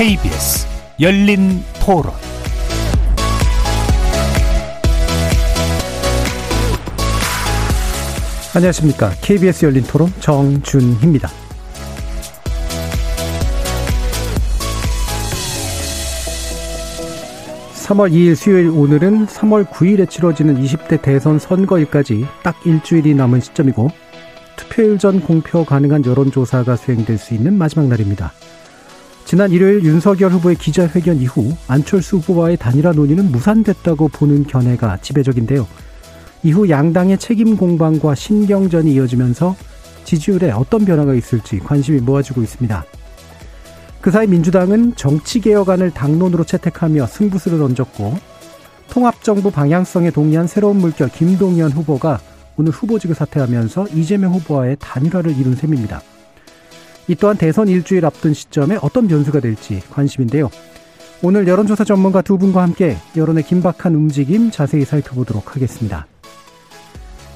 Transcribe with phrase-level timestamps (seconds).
[0.00, 0.66] KBS
[0.98, 2.14] 열린 토론
[8.54, 9.10] 안녕하십니까.
[9.20, 11.28] KBS 열린 토론 정준희입니다.
[17.74, 23.90] (3월 2일) 수요일 오늘은 (3월 9일에) 치러지는 (20대) 대선 선거일까지 딱 일주일이 남은 시점이고
[24.56, 28.32] 투표일 전 공표 가능한 여론조사가 수행될 수 있는 마지막 날입니다.
[29.30, 35.68] 지난 일요일 윤석열 후보의 기자회견 이후 안철수 후보와의 단일화 논의는 무산됐다고 보는 견해가 지배적인데요.
[36.42, 39.54] 이후 양당의 책임 공방과 신경전이 이어지면서
[40.02, 42.84] 지지율에 어떤 변화가 있을지 관심이 모아지고 있습니다.
[44.00, 48.18] 그 사이 민주당은 정치개혁안을 당론으로 채택하며 승부수를 던졌고
[48.90, 52.18] 통합정부 방향성에 동의한 새로운 물결 김동연 후보가
[52.56, 56.02] 오늘 후보직을 사퇴하면서 이재명 후보와의 단일화를 이룬 셈입니다.
[57.10, 60.48] 이 또한 대선 일주일 앞둔 시점에 어떤 변수가 될지 관심인데요.
[61.22, 66.06] 오늘 여론조사 전문가 두 분과 함께 여론의 긴박한 움직임 자세히 살펴보도록 하겠습니다.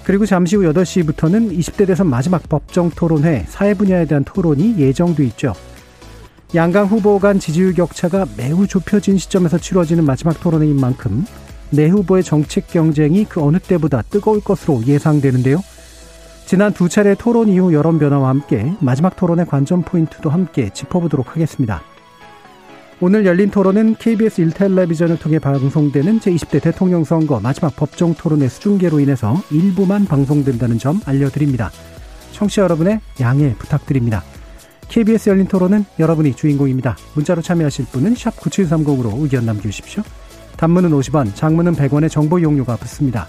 [0.05, 5.55] 그리고 잠시 후 8시부터는 20대 대선 마지막 법정 토론회 사회 분야에 대한 토론이 예정돼 있죠.
[6.55, 11.27] 양강 후보 간 지지율 격차가 매우 좁혀진 시점에서 치러지는 마지막 토론회인 만큼
[11.70, 15.64] 내 후보의 정책 경쟁이 그 어느 때보다 뜨거울 것으로 예상되는데요.
[16.47, 21.83] 지난 두 차례 토론 이후 여론 변화와 함께 마지막 토론의 관전 포인트도 함께 짚어보도록 하겠습니다.
[23.00, 29.34] 오늘 열린 토론은 KBS 1텔레비전을 통해 방송되는 제20대 대통령 선거 마지막 법정 토론의 수중계로 인해서
[29.50, 31.70] 일부만 방송된다는 점 알려드립니다.
[32.33, 34.22] 청취자 여러분의 양해 부탁드립니다.
[34.89, 36.97] KBS 열린 토론은 여러분이 주인공입니다.
[37.15, 40.03] 문자로 참여하실 분은 9730으로 의견 남겨주십시오.
[40.59, 43.27] 단문은 50원, 장문은 100원의 정보 이용료가 붙습니다.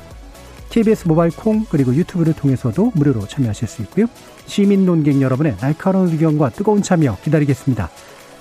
[0.69, 4.07] KBS 모바일 콩 그리고 유튜브를 통해서도 무료로 참여하실 수 있고요.
[4.45, 7.89] 시민 논객 여러분의 날카로운 의견과 뜨거운 참여 기다리겠습니다.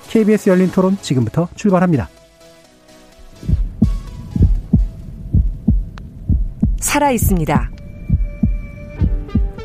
[0.09, 2.09] KBS 열린 토론 지금부터 출발합니다.
[6.81, 7.71] 살아 있습니다.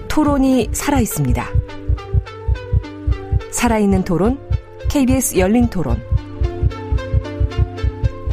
[0.08, 1.46] 토론이 살아 있습니다.
[3.52, 4.40] 살아있는 토론,
[4.90, 6.02] KBS 열린 토론.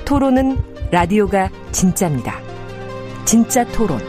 [0.04, 0.56] 토론은
[0.90, 2.40] 라디오가 진짜입니다.
[3.24, 4.00] 진짜 토론,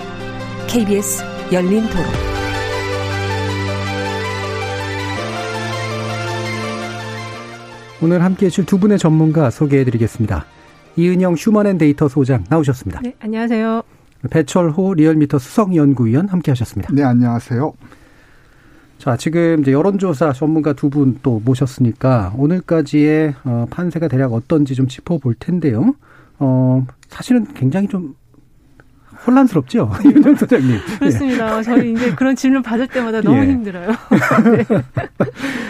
[0.67, 2.05] KBS 열린 토론.
[8.01, 10.45] 오늘 함께 해줄 두 분의 전문가 소개해 드리겠습니다.
[10.97, 13.01] 이은영 휴먼앤데이터 소장 나오셨습니다.
[13.01, 13.81] 네, 안녕하세요.
[14.29, 16.89] 배철호 리얼미터 수석연구위원 함께 하셨습니다.
[16.93, 17.73] 네, 안녕하세요.
[18.99, 24.87] 자, 지금 이제 여론조사 전문가 두 분 또 모셨으니까 오늘까지의 어, 판세가 대략 어떤지 좀
[24.87, 25.93] 짚어볼 텐데요.
[26.39, 28.15] 어, 사실은 굉장히 좀
[29.25, 29.91] 혼란스럽죠?
[30.03, 30.79] 윤정 소장님.
[30.99, 31.59] 그렇습니다.
[31.59, 31.63] 예.
[31.63, 33.47] 저희 이제 그런 질문 받을 때마다 너무 예.
[33.47, 33.87] 힘들어요.
[34.51, 34.65] 네.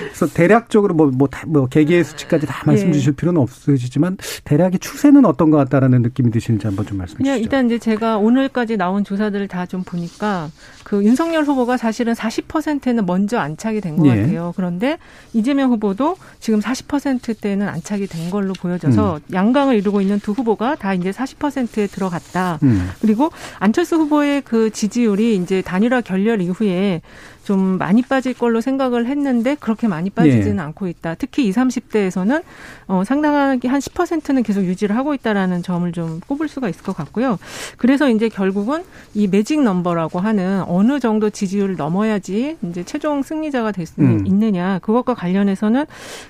[0.07, 2.93] 그래서 대략적으로 뭐, 뭐, 뭐, 개개의 수치까지 다 말씀 예.
[2.93, 7.41] 주실 필요는 없으시지만 대략의 추세는 어떤 것 같다라는 느낌이 드시는지 한번 좀 말씀해 주시죠.
[7.43, 10.49] 일단 이제 제가 오늘까지 나온 조사들을 다 좀 보니까
[10.87, 14.21] 그 윤석열 후보가 사실은 40%는 먼저 안착이 된것 예.
[14.21, 14.53] 같아요.
[14.55, 14.97] 그런데
[15.33, 19.33] 이재명 후보도 지금 40%대는 안착이 된 걸로 보여져서 음.
[19.33, 22.59] 양강을 이루고 있는 두 후보가 다 이제 40%에 들어갔다.
[22.63, 22.89] 음.
[23.01, 27.01] 그리고 안철수 후보의 그 지지율이 이제 단일화 결렬 이후에
[27.47, 30.61] 좀 많이 빠질 걸로 생각을 했는데 그렇게 많이 빠지지는 네.
[30.63, 31.15] 않고 있다.
[31.15, 32.43] 특히 20, 30대에서는
[32.87, 37.39] 어, 상당하게 한 10%는 계속 유지를 하고 있다라는 점을 좀 꼽을 수가 있을 것 같고요.
[37.77, 44.01] 그래서 이제 결국은 이 매직 넘버라고 하는 어느 정도 지지율을 넘어야지 이제 최종 승리자가 될수
[44.01, 44.27] 음.
[44.27, 45.85] 있느냐 그것과 관련해서는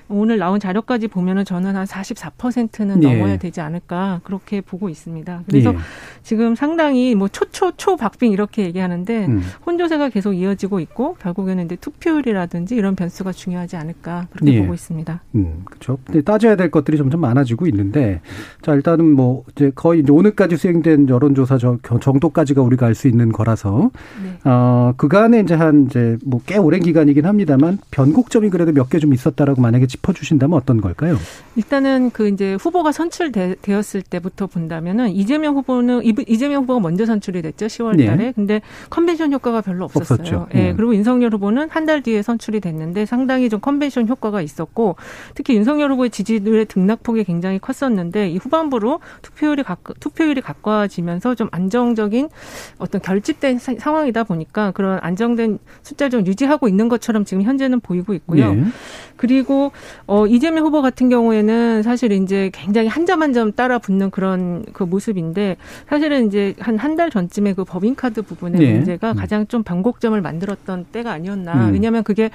[0.10, 3.12] 오늘 나온 자료까지 보면은 저는 한 44%는 네.
[3.12, 5.46] 넘어야 되지 않을까 그렇게 보고 있습니다.
[5.48, 5.78] 그래서 네.
[6.22, 9.44] 지금 상당히 뭐 초초 초박빙 이렇게 얘기하는데 음.
[9.66, 14.62] 혼조세가 계속 이어지고 있고 결국에는 이제 투표율이라든지 이런 변수가 중요하지 않을까 그렇게 예.
[14.62, 15.22] 보고 있습니다.
[15.36, 15.98] 음, 그렇죠.
[16.26, 18.22] 따져야 될 것들이 점점 많아지고 있는데
[18.62, 21.58] 자 일단은 뭐 이제 거의 이제 오늘까지 수행된 여론조사
[22.02, 23.92] 정도까지가 우리가 알 수 있는 거라서
[24.24, 24.40] 네.
[24.50, 29.14] 어 그간에 이제 한 이제 뭐 꽤 오랜 기간이긴 합니다만 변곡점이 그래도 몇 개 좀
[29.14, 31.18] 있었다라고 만약에 짚어주신다면 어떤 걸까요?
[31.56, 38.18] 일단은 그 이제 후보가 선출되었을 때부터 본다면은 이재명 후보는 이재명 후보가 먼저 선출이 됐죠 10월달에.
[38.18, 38.32] 네.
[38.36, 40.18] 근데 컨벤션 효과가 별로 없었어요.
[40.20, 40.48] 없었죠.
[40.54, 40.58] 예.
[40.58, 40.74] 네.
[40.76, 44.98] 그리고 윤석열 후보는 한 달 뒤에 선출이 됐는데 상당히 좀 컨벤션 효과가 있었고
[45.36, 52.28] 특히 윤석열 후보의 지지율의 등락폭이 굉장히 컸었는데 이 후반부로 투표율이 가까, 투표율이 가까워지면서 좀 안정적인
[52.78, 58.14] 어떤 결집된 사, 상황이다 보니까 그런 안정된 숫자를 좀 유지하고 있는 것처럼 지금 현재는 보이고
[58.14, 58.54] 있고요.
[58.54, 58.64] 네.
[59.16, 59.72] 그리고
[60.08, 64.66] 어 이재명 후보 같은 경우에는 사실 이제 굉장히 한 점 한 점 따라 붙는 그런
[64.74, 65.56] 그 모습인데
[65.90, 68.74] 사실은 이제 한 한 달 전쯤에 그 법인카드 부분의 네.
[68.74, 71.68] 문제가 가장 좀 변곡점을 만들었던 때가 아니었나.
[71.68, 71.74] 음.
[71.74, 72.30] 왜냐하면 그게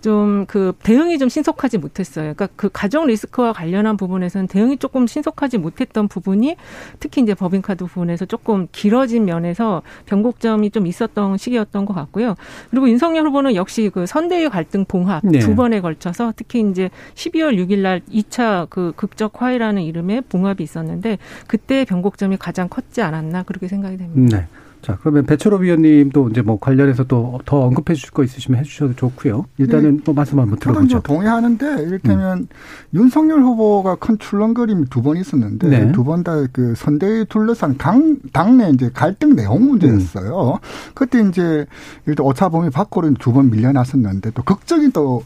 [0.00, 2.34] 좀 그 대응이 좀 신속하지 못했어요.
[2.34, 6.56] 그러니까 그 가정 리스크와 관련한 부분에서는 대응이 조금 신속하지 못했던 부분이
[7.00, 12.34] 특히 이제 법인카드 부분에서 조금 길어진 면에서 변곡점이 좀 있었던 시기였던 것 같고요.
[12.70, 15.38] 그리고 윤석열 후보는 역시 그 선대위 갈등 봉합 네.
[15.38, 21.18] 두 번에 걸쳐서 특히 이제 12월 6일 날 2차 그 극적 화해라는 이름의 봉합이 있었는데
[21.46, 24.38] 그때 변곡점이 가장 컸지 않았나 그렇게 생각이 됩니다.
[24.38, 24.46] 네.
[24.82, 28.94] 자, 그러면 배철호 위원님도 이제 뭐 관련해서 또 더 언급해 주실 거 있으시면 해 주셔도
[28.94, 29.44] 좋고요.
[29.58, 30.02] 일단은 네.
[30.04, 31.00] 뭐 말씀 한번 들어보죠.
[31.00, 32.48] 동의하는데 이를테면 음.
[32.94, 35.92] 윤석열 후보가 큰 출렁거림이 두 번 있었는데 네.
[35.92, 40.58] 두번 다 그 선대위 둘러싼 당, 당내 이제 갈등 내용 문제였어요.
[40.62, 40.92] 음.
[40.94, 41.66] 그때 이제
[42.06, 45.22] 일단 오차범위 밖으로 두 번 밀려났었는데 또 극적인 또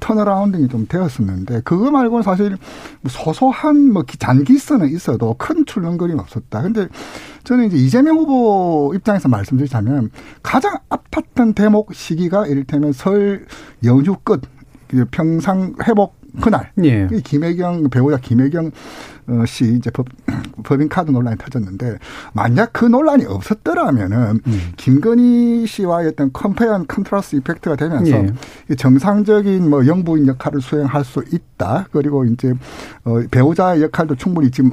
[0.00, 2.56] 턴어라운딩이 좀 되었었는데 그거 말고는 사실
[3.08, 6.62] 소소한 뭐 잔기선은 있어도 큰 출렁거림 없었다.
[6.62, 6.88] 근데
[7.44, 10.10] 저는 이제 이재명 후보 입장에서 말씀드리자면
[10.42, 13.46] 가장 아팠던 대목 시기가 이를테면 설
[13.84, 14.42] 연휴 끝
[15.10, 17.08] 평상 회복 그날 예.
[17.24, 18.70] 김혜경 배우자 김혜경 어,
[19.46, 20.06] 씨 이제 법,
[20.62, 21.98] 법인 카드 논란이 터졌는데
[22.32, 24.72] 만약 그 논란이 없었더라면은 음.
[24.76, 28.24] 김건희 씨와의 어떤 compare contrast effect가 되면서
[28.70, 28.74] 예.
[28.76, 31.86] 정상적인 뭐 영부인 역할을 수행할 수 있다.
[31.90, 32.54] 그리고 이제
[33.04, 34.70] 어, 배우자의 역할도 충분히 지금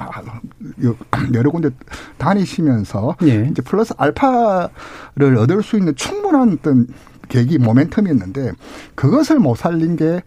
[1.33, 1.69] 여러 군데
[2.17, 3.47] 다니시면서 예.
[3.49, 6.87] 이제 플러스 알파를 얻을 수 있는 충분한 어떤
[7.29, 8.53] 계기 모멘텀이었는데
[8.95, 10.21] 그것을 못 살린 게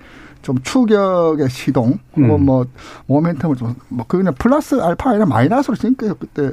[0.47, 2.27] 좀 추격의 시동 음.
[2.29, 2.67] 뭐, 뭐
[3.09, 6.53] 모멘텀을 좀뭐 그냥 플러스 알파 아니라 마이너스로 지금까지 그때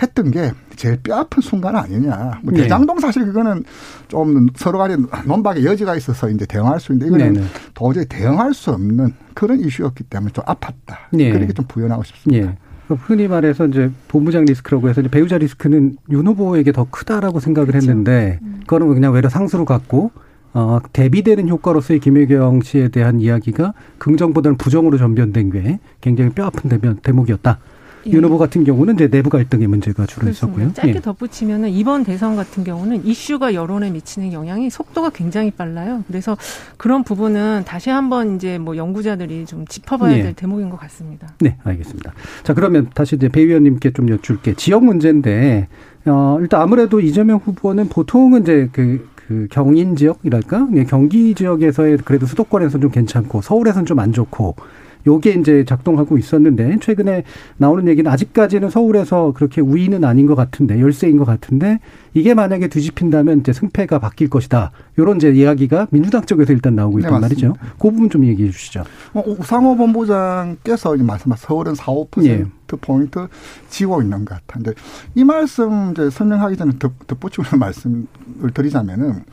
[0.00, 2.38] 했던 게 제일 뼈 아픈 순간 아니냐.
[2.44, 2.62] 뭐 네.
[2.62, 3.64] 대장동 사실 그거는
[4.06, 4.94] 좀 서로 간에
[5.26, 7.46] 논박의 여지가 있어서 이제 대응할 수 있는데 이거는 네네.
[7.74, 10.96] 도저히 대응할 수 없는 그런 이슈였기 때문에 좀 아팠다.
[11.12, 11.32] 네.
[11.32, 12.46] 그렇게 좀 부연하고 싶습니다.
[12.46, 12.56] 네.
[12.88, 17.90] 흔히 말해서 이제 본부장 리스크라고 해서 이제 배우자 리스크는 윤 후보에게 더 크다라고 생각을 그렇죠.
[17.90, 18.60] 했는데 음.
[18.60, 20.12] 그거는 그냥 외려 상수로 갖고
[20.54, 27.58] 어, 대비되는 효과로서의 김혜경 씨에 대한 이야기가 긍정보다는 부정으로 전변된 게 굉장히 뼈아픈 대면, 대목이었다.
[28.06, 28.12] 예.
[28.12, 30.62] 윤 후보 같은 경우는 이제 내부 갈등의 문제가 주로 그렇습니다.
[30.62, 30.72] 있었고요.
[30.74, 31.00] 짧게 예.
[31.00, 36.04] 덧붙이면은 이번 대선 같은 경우는 이슈가 여론에 미치는 영향이 속도가 굉장히 빨라요.
[36.06, 36.36] 그래서
[36.76, 40.22] 그런 부분은 다시 한번 이제 뭐 연구자들이 좀 짚어봐야 예.
[40.22, 41.28] 될 대목인 것 같습니다.
[41.40, 42.12] 네, 알겠습니다.
[42.44, 44.54] 자, 그러면 다시 이제 배 의원님께 좀 여쭐게.
[44.54, 45.68] 지역 문제인데
[46.06, 50.68] 어, 일단 아무래도 이재명 후보는 보통은 이제 그 그 경인 지역이랄까?
[50.74, 54.56] 예, 경기 지역에서의 그래도 수도권에서는 좀 괜찮고 서울에서는 좀 안 좋고
[55.06, 57.24] 요게 이제 작동하고 있었는데 최근에
[57.56, 61.78] 나오는 얘기는 아직까지는 서울에서 그렇게 우위는 아닌 것 같은데 열세인 것 같은데
[62.14, 64.72] 이게 만약에 뒤집힌다면 이제 승패가 바뀔 것이다.
[64.98, 67.54] 요런 이제 이야기가 민주당 쪽에서 일단 나오고 있단 네, 말이죠.
[67.78, 68.84] 그 부분 좀 얘기해 주시죠.
[69.14, 72.44] 어, 우상호 본부장께서 말씀하신 서울은 4, 5% 예.
[72.80, 73.28] 포인트
[73.68, 74.72] 지고 있는 것 같은데
[75.14, 79.24] 이 말씀 이제 설명하기 전에 덧붙이는 말씀을 드리자면은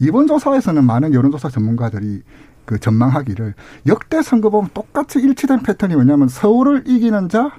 [0.00, 2.22] 이번 조사에서는 많은 여론조사 전문가들이
[2.72, 3.54] 그 전망하기를
[3.86, 7.52] 역대 선거 보면 똑같이 일치된 패턴이 뭐냐면 서울을 이기는 자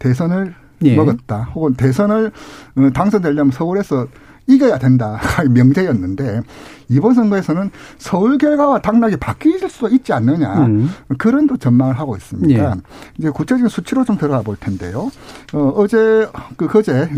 [0.00, 0.96] 대선을 예.
[0.96, 1.44] 먹었다.
[1.54, 2.32] 혹은 대선을
[2.76, 4.08] 어, 당선되려면 서울에서
[4.48, 5.20] 이겨야 된다.
[5.50, 6.40] 명제였는데
[6.88, 10.88] 이번 선거에서는 서울 결과와 당락이 바뀔 수도 있지 않느냐 음.
[11.18, 12.58] 그런 또 전망을 하고 있습니다.
[12.58, 12.72] 예.
[13.18, 15.10] 이제 구체적인 수치로 좀 들어가 볼 텐데요.
[15.52, 17.10] 어, 어제 그 그제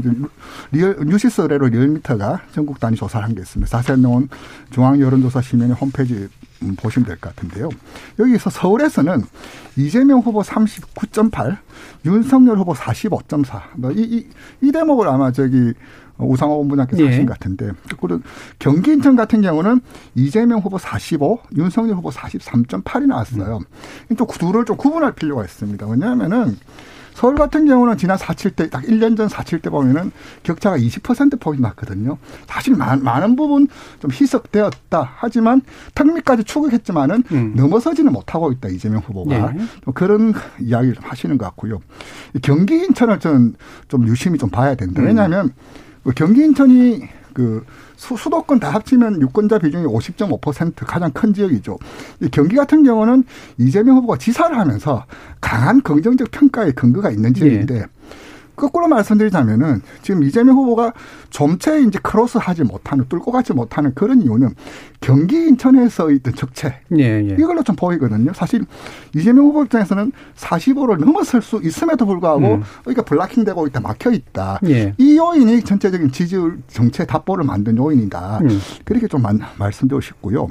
[0.72, 3.70] 리얼 뉴시스 의뢰로 리얼미터가 전국 단위 조사를 한 게 있습니다.
[3.70, 4.28] 자세한 내용은
[4.70, 6.28] 중앙 여론조사 시민의 홈페이지
[6.62, 7.68] 음, 보시면 될 것 같은데요.
[8.18, 9.22] 여기서 서울에서는
[9.76, 11.56] 이재명 후보 39.8,
[12.04, 13.60] 윤석열 후보 45.4.
[13.76, 14.26] 뭐 이, 이,
[14.60, 15.72] 이 대목을 아마 저기
[16.22, 17.06] 우상호 본부장께서 예.
[17.06, 17.70] 하신 것 같은데.
[18.00, 18.20] 그리고
[18.58, 19.80] 경기 인천 같은 경우는
[20.14, 23.60] 이재명 후보 45, 윤석열 후보 43.8이 나왔어요.
[24.10, 24.16] 음.
[24.16, 25.86] 또 둘을 좀 구분할 필요가 있습니다.
[25.86, 26.56] 왜냐하면은
[27.20, 30.10] 서울 같은 경우는 지난 4.7 때, 딱 1년 전 4.7 때 보면은
[30.42, 32.16] 격차가 20%포인트 났거든요.
[32.46, 35.12] 사실 많, 많은 부분 좀 희석되었다.
[35.16, 35.60] 하지만
[35.94, 37.52] 턱밑까지 추격했지만은 음.
[37.56, 38.68] 넘어서지는 못하고 있다.
[38.68, 39.52] 이재명 후보가.
[39.52, 39.66] 네.
[39.94, 41.80] 그런 이야기를 하시는 것 같고요.
[42.40, 43.54] 경기 인천을 저는
[43.88, 45.02] 좀 유심히 좀 봐야 된다.
[45.02, 45.06] 음.
[45.06, 45.52] 왜냐하면 음.
[46.14, 47.02] 경기 인천이
[47.32, 47.64] 그
[47.96, 51.78] 수, 도권 다 합치면 유권자 비중이 50.5% 가장 큰 지역이죠.
[52.20, 53.24] 이 경기 같은 경우는
[53.58, 55.04] 이재명 후보가 지사를 하면서
[55.40, 57.84] 강한 긍정적 평가의 근거가 있는 지역인데 네.
[58.60, 60.92] 거꾸로 말씀드리자면은 지금 이재명 후보가
[61.30, 64.54] 좀체 이제 cross 하지 못하는 뚫고 가지 못하는 그런 이유는
[65.00, 67.36] 경기 인천에서 있던 적체 예, 예.
[67.38, 68.32] 이걸로 좀 보이거든요.
[68.34, 68.64] 사실
[69.16, 72.62] 이재명 후보 입장에서는 45를 넘어설 수 있음에도 불구하고 음.
[72.82, 74.60] 그러니까 blocking되고 있다 막혀 있다.
[74.66, 74.94] 예.
[74.98, 78.40] 이 요인이 전체적인 지지율 정체 답보를 만든 요인이다.
[78.42, 78.60] 음.
[78.84, 79.24] 그렇게 좀
[79.58, 80.48] 말씀드리고 싶고요.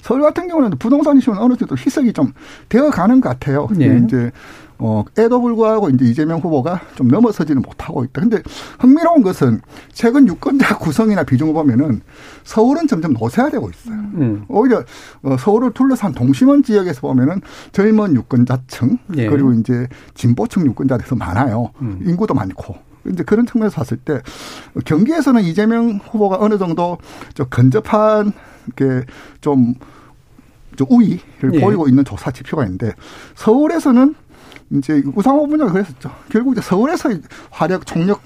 [0.00, 2.32] 서울 같은 경우는 부동산 이슈는 어느 정도 희석이 좀
[2.68, 3.68] 되어 가는 것 같아요.
[3.80, 4.00] 예.
[4.04, 4.30] 이제
[4.80, 8.20] 어, 에도 불구하고 이제 이재명 후보가 좀 넘어서지는 못하고 있다.
[8.20, 8.42] 근데
[8.78, 9.60] 흥미로운 것은
[9.92, 12.00] 최근 유권자 구성이나 비중을 보면은
[12.44, 13.96] 서울은 점점 노쇠화되고 있어요.
[13.96, 14.44] 음.
[14.48, 14.84] 오히려
[15.22, 17.40] 어, 서울을 둘러싼 동심원 지역에서 보면은
[17.72, 19.28] 젊은 유권자층 예.
[19.28, 21.72] 그리고 이제 진보층 유권자들이 더 많아요.
[21.82, 22.00] 음.
[22.04, 22.76] 인구도 많고.
[23.10, 24.20] 이제 그런 측면에서 봤을 때
[24.84, 26.98] 경기에서는 이재명 후보가 어느 정도
[27.34, 28.32] 좀 근접한
[28.76, 29.74] 게좀
[30.88, 31.60] 우위를 예.
[31.60, 32.92] 보이고 있는 조사 지표가 있는데
[33.34, 34.14] 서울에서는
[34.70, 36.10] 이제 우상호 분야가 그랬었죠.
[36.28, 37.10] 결국 이제 서울에서
[37.50, 38.20] 화력 총력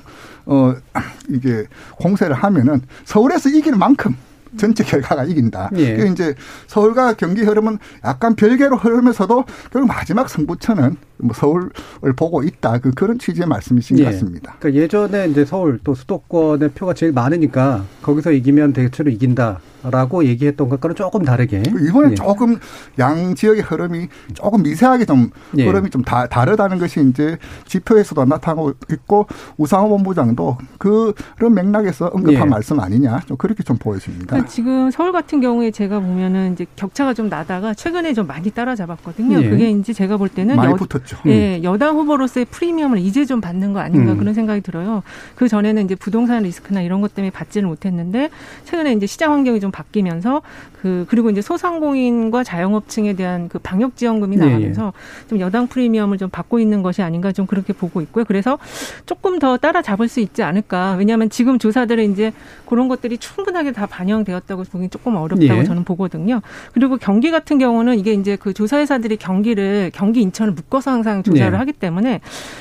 [0.46, 0.74] 어
[1.28, 1.64] 이게
[1.98, 4.16] 공세를 하면은 서울에서 이기는 만큼
[4.56, 5.70] 전체 결과가 이긴다.
[5.76, 5.96] 예.
[5.96, 6.34] 그 이제
[6.66, 11.70] 서울과 경기 흐름은 약간 별개로 흐르면서도 결국 마지막 승부처는 뭐 서울을
[12.16, 12.78] 보고 있다.
[12.78, 14.04] 그 그런 취지의 말씀이신 예.
[14.04, 14.56] 것 같습니다.
[14.58, 19.60] 그러니까 예전에 이제 서울 또 수도권의 표가 제일 많으니까 거기서 이기면 대체로 이긴다.
[19.90, 22.14] 라고 얘기했던 것과는 조금 다르게 이번에 예.
[22.14, 22.58] 조금
[22.98, 25.66] 양 지역의 흐름이 조금 미세하게 좀 예.
[25.66, 27.36] 흐름이 좀 다, 다르다는 것이 이제
[27.66, 32.50] 지표에서도 나타나고 있고 우상호 본부장도 그런 맥락에서 언급한 예.
[32.50, 34.26] 말씀 아니냐 좀 그렇게 좀 보여집니다.
[34.26, 39.42] 그러니까 지금 서울 같은 경우에 제가 보면은 이제 격차가 좀 나다가 최근에 좀 많이 따라잡았거든요.
[39.42, 39.50] 예.
[39.50, 41.18] 그게 이제 제가 볼 때는 많이 여, 붙었죠.
[41.26, 41.64] 예, 음.
[41.64, 44.18] 여당 후보로서의 프리미엄을 이제 좀 받는 거 아닌가 음.
[44.18, 45.02] 그런 생각이 들어요.
[45.34, 48.30] 그 전에는 이제 부동산 리스크나 이런 것 때문에 받지는 못했는데
[48.64, 50.42] 최근에 이제 시장 환경이 좀 바뀌면서
[50.80, 55.28] 그 그리고 이제 소상공인과 자영업층에 대한 그 방역 지원금이 네, 나가면서 네.
[55.28, 58.24] 좀 여당 프리미엄을 좀 받고 있는 것이 아닌가 좀 그렇게 보고 있고요.
[58.24, 58.58] 그래서
[59.06, 60.96] 조금 더 따라잡을 수 있지 않을까.
[60.98, 62.32] 왜냐하면 지금 조사들은 이제
[62.66, 65.64] 그런 것들이 충분하게 다 반영되었다고 보기 조금 어렵다고 예.
[65.64, 66.40] 저는 보거든요.
[66.72, 71.56] 그리고 경기 같은 경우는 이게 이제 그 조사회사들이 경기를 경기 인천을 묶어서 항상 조사를 네.
[71.56, 72.20] 하기 때문에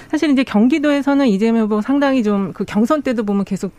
[0.10, 3.72] 사실 이제 경기도에서는 이재명 후보 상당히 좀 그 경선 때도 보면 계속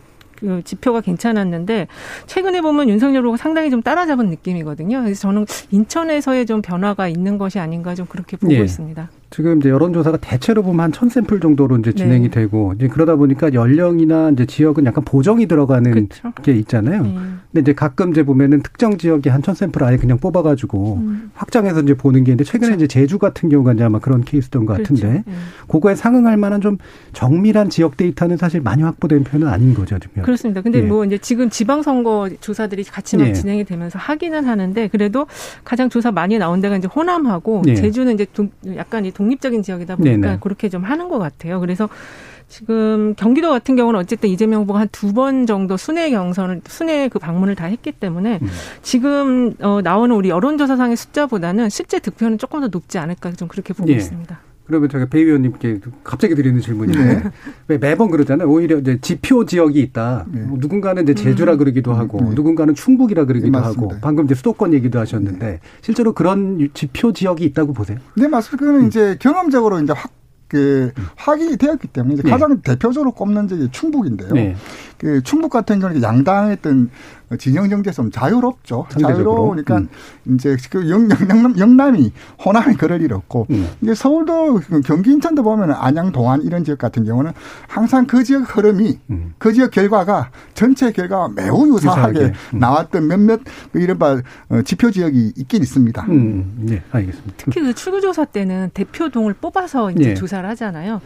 [0.43, 1.87] 그 지표가 괜찮았는데
[2.27, 5.03] 최근에 보면 윤석열 후보가 상당히 좀 따라잡은 느낌이거든요.
[5.03, 8.59] 그래서 저는 인천에서의 좀 변화가 있는 것이 아닌가 좀 그렇게 보고 예.
[8.59, 9.09] 있습니다.
[9.33, 12.31] 지금 이제 여론조사가 대체로 보면 한 천 샘플 정도로 이제 진행이 네.
[12.31, 16.33] 되고 이제 그러다 보니까 연령이나 이제 지역은 약간 보정이 들어가는 그렇죠.
[16.43, 17.03] 게 있잖아요.
[17.03, 17.15] 네.
[17.51, 21.31] 근데 이제 가끔 이제 보면은 특정 지역에 한 천 샘플 아예 그냥 뽑아가지고 음.
[21.35, 22.85] 확장해서 이제 보는 게 있는데 최근에 그렇죠.
[22.85, 24.95] 이제 제주 같은 경우가 이제 아마 그런 케이스던 것 그렇죠.
[24.95, 25.33] 같은데 네.
[25.67, 26.77] 그거에 상응할 만한 좀
[27.13, 30.23] 정밀한 지역 데이터는 사실 많이 확보된 편은 아닌 거죠 지금.
[30.23, 30.61] 그렇습니다.
[30.61, 30.83] 근데 예.
[30.83, 33.33] 뭐 이제 지금 지방선거 조사들이 같이 막 예.
[33.33, 35.27] 진행이 되면서 하기는 하는데 그래도
[35.65, 37.75] 가장 조사 많이 나온 데가 이제 호남하고 예.
[37.75, 38.27] 제주는 이제
[38.77, 40.39] 약간 이 독립적인 지역이다 보니까 네네.
[40.41, 41.61] 그렇게 좀 하는 것 같아요.
[41.61, 41.89] 그래서
[42.49, 47.19] 지금 경기도 같은 경우는 어쨌든 이재명 후보가 한 두 번 정도 순회 경선을 순회 그
[47.19, 48.49] 방문을 다 했기 때문에 음.
[48.83, 53.91] 지금 어 나오는 우리 여론조사상의 숫자보다는 실제 득표는 조금 더 높지 않을까 좀 그렇게 보고
[53.91, 53.95] 예.
[53.97, 54.39] 있습니다.
[54.73, 57.23] 그러면 제가 배 의원님께 갑자기 드리는 질문인데 네.
[57.69, 58.49] 왜 매번 그러잖아요.
[58.49, 60.25] 오히려 이제 지표 지역이 있다.
[60.33, 60.41] 네.
[60.41, 61.59] 뭐 누군가는 이제 제주라 음.
[61.59, 62.31] 그러기도 하고 네.
[62.35, 65.61] 누군가는 충북이라 그러기도 네, 하고 방금 이제 수도권 얘기도 하셨는데 네.
[65.83, 67.99] 실제로 그런 지표 지역이 있다고 보세요?
[68.17, 68.59] 네 맞습니다.
[68.59, 68.87] 그거는 음.
[68.87, 72.31] 이제 경험적으로 이제 확 그 확인이 되었기 때문에 이제 네.
[72.31, 74.55] 가장 대표적으로 꼽는 게 충북인데요.
[74.99, 76.03] 그 충북 같은 경우는
[76.53, 76.91] 어떤
[77.39, 78.87] 진영 정제에서 자유롭죠.
[78.91, 79.25] 상대적으로.
[79.25, 79.89] 자유로우니까 음.
[80.35, 82.13] 이제 그 영, 영, 영남이
[82.45, 83.69] 호남이 그럴 일 없고 음.
[83.81, 87.33] 이제 서울도 경기 인천도 보면 안양 동안 이런 지역 같은 경우는
[87.69, 89.35] 항상 그 지역 흐름이 음.
[89.39, 92.35] 그 지역 결과가 전체 결과와 매우 유사하게, 유사하게.
[92.55, 92.59] 음.
[92.59, 93.41] 나왔던 몇몇
[93.73, 96.03] 그 이른바 어, 지표 지역이 있긴 있습니다.
[96.09, 96.53] 음.
[96.61, 97.35] 네, 알겠습니다.
[97.37, 100.15] 특히 그 출구조사 때는 대표동을 뽑아서 이제 네.
[100.15, 101.01] 조사를 하잖아요.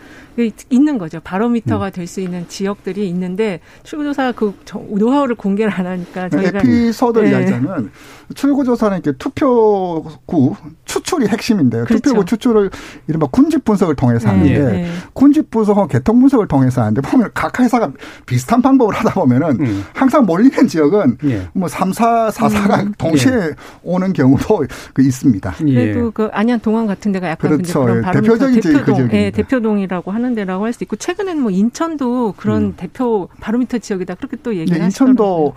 [0.70, 1.20] 있는 거죠.
[1.20, 1.90] 바로미터가 음.
[1.92, 4.54] 될수 있는 지역들이 있는데 출구조사 그
[4.90, 7.30] 노하우를 공개를 안 하니까 저희가 에피소드 네.
[7.30, 7.90] 이야기자면
[8.34, 10.54] 출구조사는 이렇게 투표구
[10.84, 11.84] 추출이 핵심인데요.
[11.84, 12.02] 그렇죠.
[12.02, 12.70] 투표구 추출을
[13.08, 14.72] 이른바 군집 분석을 통해서 하는데 네.
[14.82, 14.88] 네.
[15.12, 17.92] 군집 분석과 개통 분석을 통해서 하는데 보면 각 회사가
[18.26, 19.84] 비슷한 방법을 하다 보면은 음.
[19.92, 21.48] 항상 몰리는 지역은 예.
[21.52, 22.92] 뭐 3, 4, 4, 4가 음.
[22.98, 23.50] 동시에 예.
[23.82, 25.54] 오는 경우도 그 있습니다.
[25.58, 26.10] 그래도 예.
[26.14, 27.80] 그 안양 동안 같은 데가 약간 그렇죠.
[27.84, 28.10] 그런 예.
[28.12, 32.74] 대표적인 대표동, 예, 대표동이라고 하는 데라고 할 수 있고 최근에는 뭐 인천도 그런 음.
[32.76, 35.54] 대표 바로미터 지역이다 그렇게 또 얘기를 네, 인천도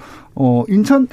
[0.49, 1.07] 어 인천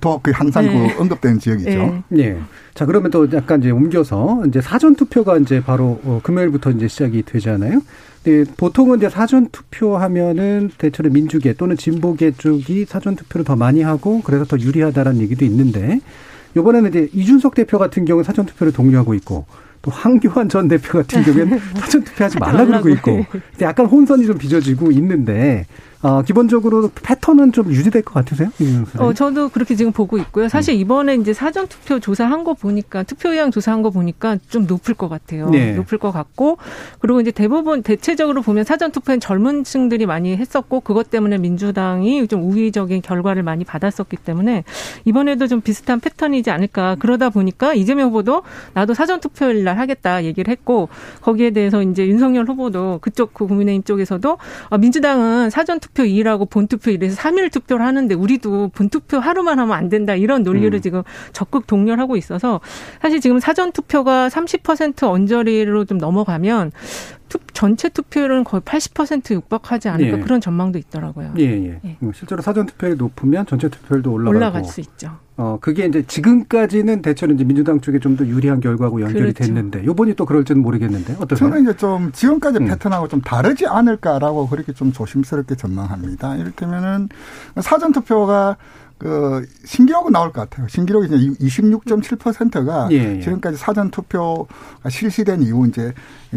[0.00, 0.94] 더그 항상 그 네.
[0.94, 2.02] 그 언급되는 지역이죠.
[2.08, 2.18] 네.
[2.18, 2.38] 예.
[2.74, 7.22] 자 그러면 또 약간 이제 옮겨서 이제 사전 투표가 이제 바로 어, 금요일부터 이제 시작이
[7.22, 7.80] 되잖아요.
[8.24, 14.20] 네, 보통은 이제 사전 투표하면은 대체로 민주계 또는 진보계 쪽이 사전 투표를 더 많이 하고
[14.22, 16.00] 그래서 더 유리하다라는 얘기도 있는데
[16.56, 19.46] 이번에는 이제 이준석 대표 같은 경우는 사전 투표를 독려하고 있고
[19.80, 23.24] 또 황교안 전 대표 같은 경우에는 사전 투표하지 말라 그러고 있고
[23.60, 25.64] 약간 혼선이 좀 빚어지고 있는데
[26.06, 28.48] 어, 기본적으로 패턴은 좀 유지될 것 같으세요?
[28.98, 30.48] 어, 저도 그렇게 지금 보고 있고요.
[30.48, 30.78] 사실 음.
[30.78, 35.08] 이번에 이제 사전 투표 조사한 거 보니까 투표 의향 조사한 거 보니까 좀 높을 것
[35.08, 35.50] 같아요.
[35.50, 35.72] 네.
[35.72, 36.58] 높을 것 같고
[37.00, 42.42] 그리고 이제 대부분 대체적으로 보면 사전 투표는 젊은 층들이 많이 했었고 그것 때문에 민주당이 좀
[42.44, 44.62] 우위적인 결과를 많이 받았었기 때문에
[45.04, 46.94] 이번에도 좀 비슷한 패턴이지 않을까.
[47.00, 48.42] 그러다 보니까 이재명 후보도
[48.74, 50.88] 나도 사전 투표일 날 하겠다 얘기를 했고
[51.22, 54.38] 거기에 대해서 이제 윤석열 후보도 그쪽 그 국민의힘 쪽에서도
[54.70, 59.58] 아, 민주당은 사전 투표 2일하고 본 투표 1해서 3일 투표를 하는데 우리도 본 투표 하루만
[59.58, 60.80] 하면 안 된다 이런 논리를 음.
[60.80, 62.60] 지금 적극 독려하고 있어서
[63.00, 66.72] 사실 지금 사전 투표가 30% 언저리로 좀 넘어가면
[67.28, 70.20] 투, 전체 투표율은 거의 80% 육박하지 않을까 예.
[70.22, 71.34] 그런 전망도 있더라고요.
[71.38, 71.80] 예, 예.
[71.84, 71.96] 예.
[72.00, 75.18] 뭐 실제로 사전 투표율이 높으면 전체 투표율도 올라가고 올라갈 수 있죠.
[75.38, 79.44] 어, 그게 이제 지금까지는 대체로 이제 민주당 쪽에 좀 더 유리한 결과하고 연결이 그렇죠.
[79.44, 81.50] 됐는데 요번이 또 그럴지는 모르겠는데 어떠세요?
[81.50, 82.66] 저는 이제 좀 지금까지 음.
[82.68, 86.36] 패턴하고 좀 다르지 않을까라고 그렇게 좀 조심스럽게 전망합니다.
[86.36, 87.10] 이를테면은
[87.60, 88.56] 사전 투표가
[88.98, 90.68] 그 신기록은 나올 것 같아요.
[90.68, 93.20] 신기록이 이제 26.7%가 예, 예.
[93.20, 95.92] 지금까지 사전 투표가 실시된 이후 이제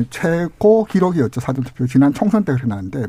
[0.09, 1.39] 최고 기록이었죠.
[1.39, 3.05] 사전 투표 지난 총선 때 그러는데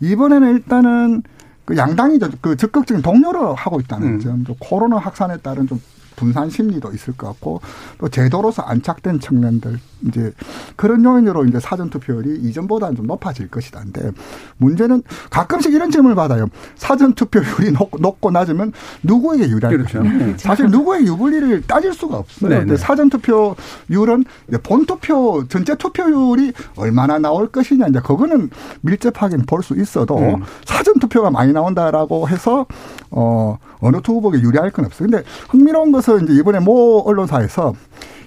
[0.00, 1.22] 이번에는 일단은
[1.64, 4.20] 그 양당이 그 적극적인 동료를 하고 있다는 음.
[4.20, 5.80] 점, 또 코로나 확산에 따른 좀
[6.16, 7.60] 분산 심리도 있을 것 같고
[7.98, 10.32] 또 제도로서 안착된 측면들 이제
[10.76, 13.80] 그런 요인으로 이제 사전 투표율이 이전보다는 좀 높아질 것이다.
[13.80, 14.10] 근데
[14.56, 16.46] 문제는 가끔씩 이런 질문을 받아요.
[16.76, 20.02] 사전 투표율이 높 고 낮으면 누구에게 유리할 그렇죠.
[20.02, 20.34] 네.
[20.36, 22.50] 사실 누구의 유불리를 따질 수가 없어요.
[22.50, 22.76] 네, 근데 네.
[22.76, 24.24] 사전 투표율은
[24.62, 28.50] 본 투표 전체 투표율이 얼마나 나올 것이냐 이제 그거는
[28.82, 30.42] 밀접하게 는 볼 수 있어도 음.
[30.64, 32.66] 사전 투표가 많이 나온다라고 해서
[33.10, 35.08] 어 어느 두 후보에게 유리할 건 없어요.
[35.08, 37.74] 근데 흥미로운 것은 이제 이번에 모 언론사에서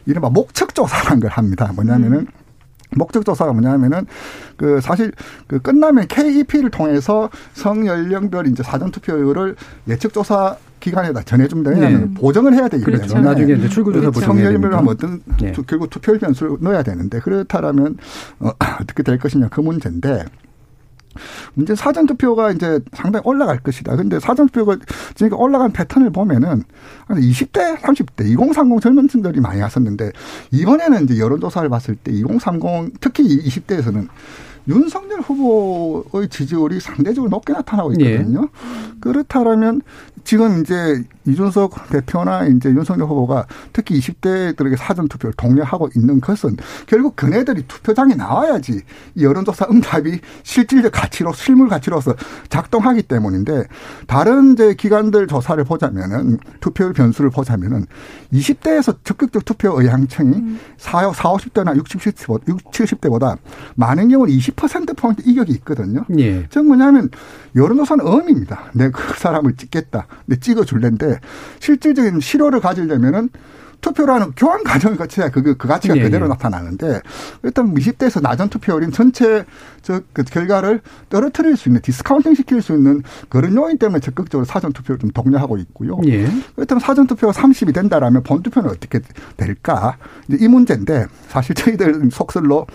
[0.06, 1.72] 이른바 목적 조사라는 걸 합니다.
[1.74, 2.28] 뭐냐면은 음.
[2.96, 4.06] 목적 조사가 뭐냐면은
[4.58, 5.12] 그 사실
[5.48, 9.56] 그 끝나면 KEP를 통해서 성 연령별 이제 사전 투표율을
[9.88, 12.20] 예측 조사 기관에다 전해주면 되냐면 네.
[12.20, 13.20] 보정을 해야 되기 때문에 그렇죠.
[13.22, 15.54] 나중에 이제 출구조사 보정 성열별로 하면 어떤 네.
[15.66, 17.98] 결국 투표율 변수를 넣어야 되는데 그렇다라면
[18.40, 20.26] 어, 어떻게 될 것이냐 그 문제인데
[21.54, 23.96] 문제 사전 투표가 이제 상당히 올라갈 것이다.
[23.96, 24.78] 근데 사전 투표가
[25.16, 26.64] 지금 올라간 패턴을 보면은
[27.10, 30.12] 20대, 30대, 2030 젊은 층들이 많이 왔었는데
[30.52, 34.08] 이번에는 이제 여론조사를 봤을 때 2030 특히 20대에서는
[34.68, 38.44] 윤석열 후보의 지지율이 상대적으로 높게 나타나고 있거든요.
[38.44, 39.00] 예.
[39.02, 39.82] 그렇다면
[40.24, 47.16] 지금 이제 이준석 대표나 이제 윤석열 후보가 특히 20대들에게 사전 투표를 독려하고 있는 것은 결국
[47.16, 48.82] 그네들이 투표장에 나와야지
[49.20, 52.16] 여론조사 응답이 실질적 가치로 실물 가치로서
[52.50, 53.64] 작동하기 때문인데
[54.08, 57.86] 다른 이제 기관들 조사를 보자면은 투표율 변수를 보자면은
[58.34, 60.60] 20대에서 적극적 투표 의향층이 음.
[60.78, 62.16] 4, 4 50대나 60,
[62.72, 63.38] 70대보다
[63.76, 66.06] 많은 경우는 20% 포인트 이격이 있거든요.
[66.18, 66.48] 예.
[66.50, 67.10] 즉 뭐냐면
[67.56, 68.66] 여론조사는 엄입니다.
[68.74, 70.08] 내가 그 사람을 찍겠다.
[70.26, 71.20] 내 찍어줄랜데
[71.60, 73.30] 실질적인 실효를 가지려면은
[73.82, 76.30] 투표라는 교환 과정을 거쳐야 그, 그 가치가 예, 그대로 예.
[76.30, 77.02] 나타나는데
[77.44, 79.46] 일단 20대에서 낮은 투표율인 전체
[79.82, 84.72] 저 그 결과를 떨어뜨릴 수 있는 discounting 시킬 수 있는 그런 요인 때문에 적극적으로 사전
[84.72, 86.00] 투표를 좀 독려하고 있고요.
[86.06, 86.28] 예.
[86.56, 89.02] 그렇다면 사전 투표가 30이 된다라면 본 투표는 어떻게
[89.36, 89.98] 될까?
[90.28, 92.68] 이제 이 문제인데 사실 저희들 속설로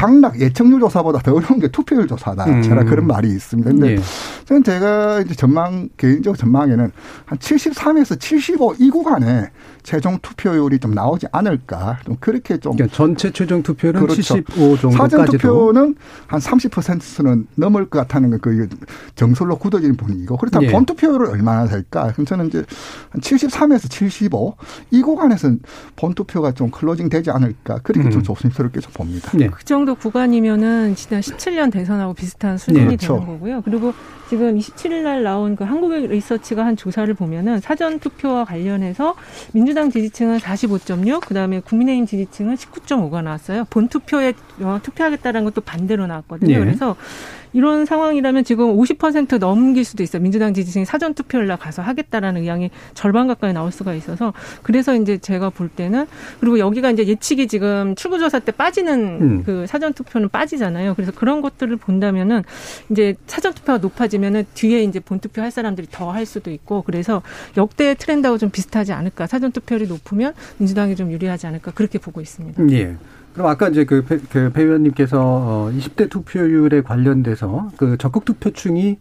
[0.00, 2.46] 당락 예측률 조사보다 더 어려운 게 투표율 조사다.
[2.46, 2.62] 음.
[2.62, 3.70] 제가 그런 말이 있습니다.
[3.70, 3.98] 근데 예.
[4.46, 6.90] 저는 제가 이제 전망 개인적 전망에는
[7.26, 9.50] 한 73에서 75 이 구간에
[9.82, 11.98] 최종 투표율이 좀 나오지 않을까.
[12.04, 14.22] 좀 그렇게 좀 그러니까 전체 최종 투표율은 그렇죠.
[14.22, 15.94] 75 정도까지도 사전 투표는
[16.26, 18.68] 한 30%는 넘을 것 같다는 그
[19.14, 20.72] 정설로 굳어지는 분위기고 그렇다면 예.
[20.72, 22.12] 본 투표율을 얼마나 될까?
[22.12, 22.64] 그럼 저는 이제
[23.10, 24.56] 한 73에서 75
[24.90, 25.60] 이 구간에서는
[25.96, 27.78] 본 투표가 좀 closing 되지 않을까.
[27.82, 28.10] 그렇게 음.
[28.10, 29.30] 좀 조심스럽게 좀 봅니다.
[29.36, 29.48] 네.
[29.48, 32.86] 그 정도 구간이면은 지난 17년 대선하고 비슷한 수준이 네.
[32.96, 33.14] 그렇죠.
[33.14, 33.62] 되는 거고요.
[33.62, 33.92] 그리고
[34.28, 39.14] 지금 27일 날 나온 그 한국리서치가 한 조사를 보면은 사전 투표와 관련해서
[39.52, 43.64] 민주 당 지지층은 45.6, 그다음에 국민의힘 지지층은 19.5가 나왔어요.
[43.70, 46.58] 본 투표에 어, 투표하겠다라는 것도 반대로 나왔거든요.
[46.58, 46.64] 네.
[46.64, 46.96] 그래서
[47.52, 50.22] 이런 상황이라면 지금 50% 넘길 수도 있어요.
[50.22, 54.32] 민주당 지지층이 사전 투표를 가서 하겠다라는 의향이 절반 가까이 나올 수가 있어서
[54.62, 56.06] 그래서 이제 제가 볼 때는
[56.40, 59.42] 그리고 여기가 이제 예측이 지금 출구조사 때 빠지는 음.
[59.44, 60.94] 그 사전 투표는 빠지잖아요.
[60.94, 62.44] 그래서 그런 것들을 본다면은
[62.90, 67.22] 이제 사전 투표가 높아지면은 뒤에 이제 본 투표 할 사람들이 더 할 수도 있고 그래서
[67.56, 69.26] 역대 트렌드하고 좀 비슷하지 않을까.
[69.26, 72.68] 사전 투표율이 높으면 민주당이 좀 유리하지 않을까 그렇게 보고 있습니다.
[72.72, 72.96] 예.
[73.32, 78.98] 그럼 아까 이제 그, 배, 그 의원님께서 어 20대 투표율에 관련돼서 그 적극 투표층이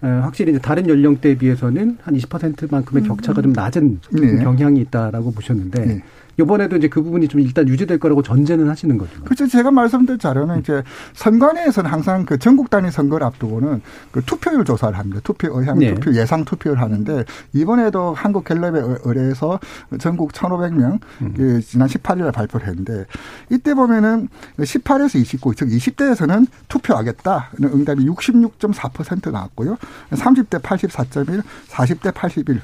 [0.00, 3.08] 확실히 이제 다른 연령대에 비해서는 한 20%만큼의 음.
[3.08, 4.42] 격차가 좀 낮은 네.
[4.42, 6.02] 경향이 있다라고 보셨는데 네.
[6.38, 9.20] 이번에도 이제 그 부분이 좀 일단 유지될 거라고 전제는 하시는 거죠.
[9.22, 9.46] 그렇죠.
[9.46, 10.82] 제가 말씀드린 자료는 이제
[11.14, 15.20] 선관위에서는 항상 그 전국 단위 선거를 앞두고는 그 투표율 조사를 합니다.
[15.22, 15.94] 투표 의향, 네.
[15.94, 19.60] 투표 예상 투표를 하는데 이번에도 한국 갤럽에 의뢰해서
[19.98, 21.34] 전국 1,500명 음.
[21.36, 23.06] 그 지난 18일에 발표를 했는데
[23.50, 29.76] 이때 보면은 18에서 29, 즉 20대에서는 투표하겠다는 응답이 66.4% 나왔고요.
[30.10, 32.60] 30대 84.1, 40대 81,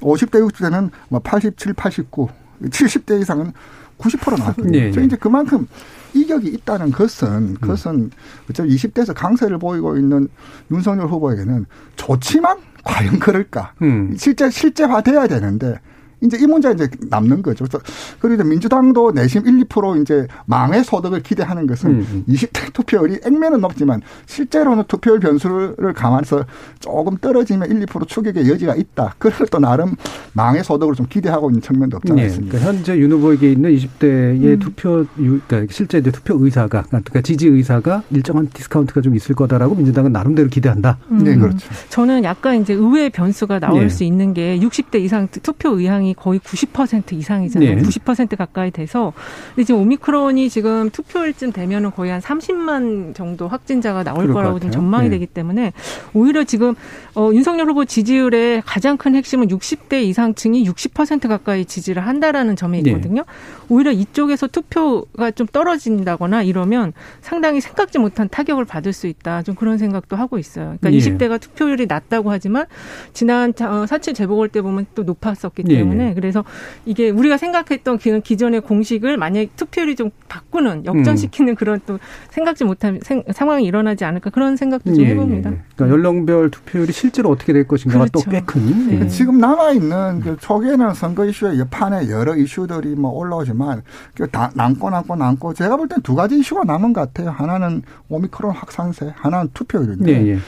[0.00, 2.28] 50대 60대는 뭐 87, 89,
[2.62, 3.52] 70대 이상은
[3.98, 4.70] 90% 나왔거든요.
[4.78, 5.04] 네, 네.
[5.04, 5.66] 이제 그만큼
[6.14, 7.56] 이격이 있다는 것은 음.
[7.60, 8.10] 그것은
[8.50, 10.28] 어차피 20대에서 강세를 보이고 있는
[10.70, 11.66] 윤석열 후보에게는
[11.96, 13.74] 좋지만 과연 그럴까?
[13.82, 14.14] 음.
[14.16, 15.80] 실제 실제화돼야 되는데
[16.22, 17.64] 이제 이 문제 이제 남는 거죠.
[17.64, 17.78] 그래서
[18.18, 22.24] 그리고 민주당도 내심 1, 2% 이제 망외 소득을 기대하는 것은 음.
[22.28, 22.70] 20대 음.
[22.72, 26.44] 투표율이 액면은 높지만 실제로는 투표율 변수를 감안해서
[26.80, 29.14] 조금 떨어지면 1, 2% 추격의 여지가 있다.
[29.18, 29.94] 그걸 또 나름
[30.32, 32.36] 망외 소득을 좀 기대하고 있는 측면도 없지 않습니까?
[32.36, 32.48] 네.
[32.48, 34.58] 그러니까 현재 윤 후보에게 있는 20대의 음.
[34.58, 40.12] 투표 그러니까 실제 이제 투표 의사가 그러니까 지지 의사가 일정한 디스카운트가 좀 있을 거다라고 민주당은
[40.12, 40.98] 나름대로 기대한다.
[41.10, 41.24] 음.
[41.24, 41.68] 네, 그렇죠.
[41.90, 43.88] 저는 약간 이제 의외의 변수가 나올 네.
[43.88, 47.76] 수 있는 게 60대 이상 투표 의향이 거의 90% 이상이잖아요.
[47.76, 47.82] 네.
[47.82, 49.12] 90% 가까이 돼서
[49.54, 55.08] 근데 지금 오미크론이 지금 투표일쯤 되면은 거의 한 30만 정도 확진자가 나올 거라고 지금 전망이
[55.08, 55.16] 네.
[55.16, 55.72] 되기 때문에
[56.14, 56.74] 오히려 지금
[57.14, 62.90] 어, 윤석열 후보 지지율의 가장 큰 핵심은 60대 이상층이 60% 가까이 지지를 한다라는 점에 네.
[62.90, 63.22] 있거든요.
[63.22, 63.66] 네.
[63.68, 69.42] 오히려 이쪽에서 투표가 좀 떨어진다거나 이러면 상당히 생각지 못한 타격을 받을 수 있다.
[69.42, 70.76] 좀 그런 생각도 하고 있어요.
[70.80, 70.98] 그러니까 예.
[70.98, 72.66] 20대가 투표율이 낮다고 하지만
[73.12, 76.14] 지난 어, 사칠 재보궐 때 보면 또 높았었기 예, 때문에 예.
[76.14, 76.44] 그래서
[76.84, 81.56] 이게 우리가 생각했던 기존의 공식을 만약 투표율이 좀 바꾸는 역전시키는 음.
[81.56, 81.98] 그런 또
[82.30, 85.50] 생각지 못한 생, 상황이 일어나지 않을까 그런 생각도 좀 예, 해봅니다.
[85.50, 85.58] 예.
[85.74, 88.24] 그러니까 연령별 투표율이 실제로 어떻게 될 것인가가 그렇죠.
[88.24, 89.00] 또꽤 큰.
[89.00, 89.08] 네.
[89.08, 93.82] 지금 남아 있는 그 초기에는 선거 이슈의 여판에 여러 이슈들이 뭐 올라오지 있지만
[94.14, 97.30] 그 남고 남고 남고 제가 볼 땐 두 가지 이슈가 남은 것 같아요.
[97.30, 100.38] 하나는 오미크론 확산세, 하나는 투표율인데 네, 예.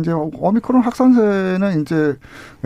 [0.00, 2.16] 이제 오미크론 확산세는 이제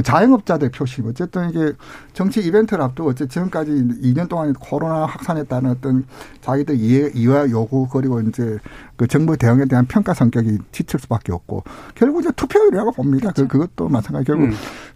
[0.03, 1.03] 자영업자들 표시.
[1.07, 1.73] 어쨌든 이게
[2.13, 3.71] 정치 이벤트를 앞두고 어쨌든 지금까지
[4.03, 6.05] 2년 동안 코로나 확산했다는 어떤
[6.41, 8.59] 자기들 이해, 이와 요구 그리고 이제
[8.97, 11.65] 그 정부 대응에 대한 평가 성격이 지칠 수밖에 없고
[11.95, 13.29] 결국 이제 투표율이라고 봅니다.
[13.31, 13.49] 그, 그렇죠.
[13.49, 14.27] 그, 그것도 마찬가지.
[14.27, 14.53] 결국 음.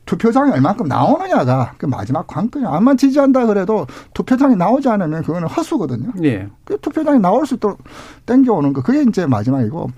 [0.07, 2.71] 투표장이 얼마큼 나오느냐가 그 마지막 관건이에요.
[2.71, 6.13] 암만 지지한다 그래도 투표장이 나오지 않으면 그거는 허수거든요.
[6.23, 6.49] 예.
[6.65, 7.83] 그 투표장이 나올 수 있도록
[8.25, 8.83] 땡겨오는 거.
[8.83, 9.91] 그게 이제 마지막이고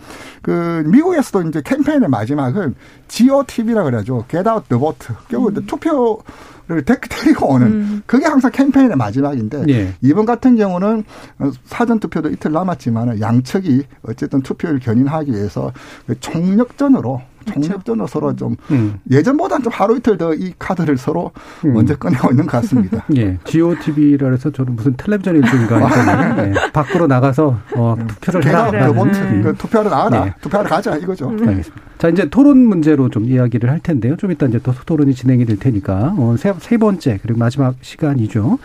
[0.42, 2.74] 그 미국에서도 이제 캠페인의 마지막 은
[3.08, 4.24] GOTV라 그래야죠.
[4.28, 5.14] Get out the vote.
[5.28, 5.66] 결국 음.
[5.66, 6.22] 투표
[6.68, 8.02] 를 데리고 오는 음.
[8.04, 9.94] 그게 항상 캠페인의 마지막인데 예.
[10.02, 11.02] 이번 같은 경우는
[11.64, 15.72] 사전 투표도 이틀 남았지만 양측이 어쨌든 투표를 견인하기 위해서
[16.06, 18.98] 그 총력전으로 총력전으로 서로 좀 음.
[19.10, 21.32] 예전보다는 좀 하루 이틀 더 이 카드를 서로
[21.64, 21.72] 음.
[21.72, 23.04] 먼저 꺼내고 있는 것 같습니다.
[23.16, 23.38] 예.
[23.44, 26.52] GOTV라 해서 저는 무슨 텔레비전 일주인가 네.
[26.72, 28.70] 밖으로 나가서 어, 투표를 해라.
[28.70, 29.42] 음.
[29.42, 30.24] 그 투표하러 나가라.
[30.26, 30.34] 네.
[30.40, 31.28] 투표하러 가자 이거죠.
[31.28, 31.48] 음.
[31.48, 31.82] 알겠습니다.
[31.98, 34.16] 자 이제 토론 문제로 좀 이야기를 할 텐데요.
[34.16, 38.58] 좀 이따 이제 또 토론이 진행이 될 테니까 어, 세, 세 번째 그리고 마지막 시간이죠.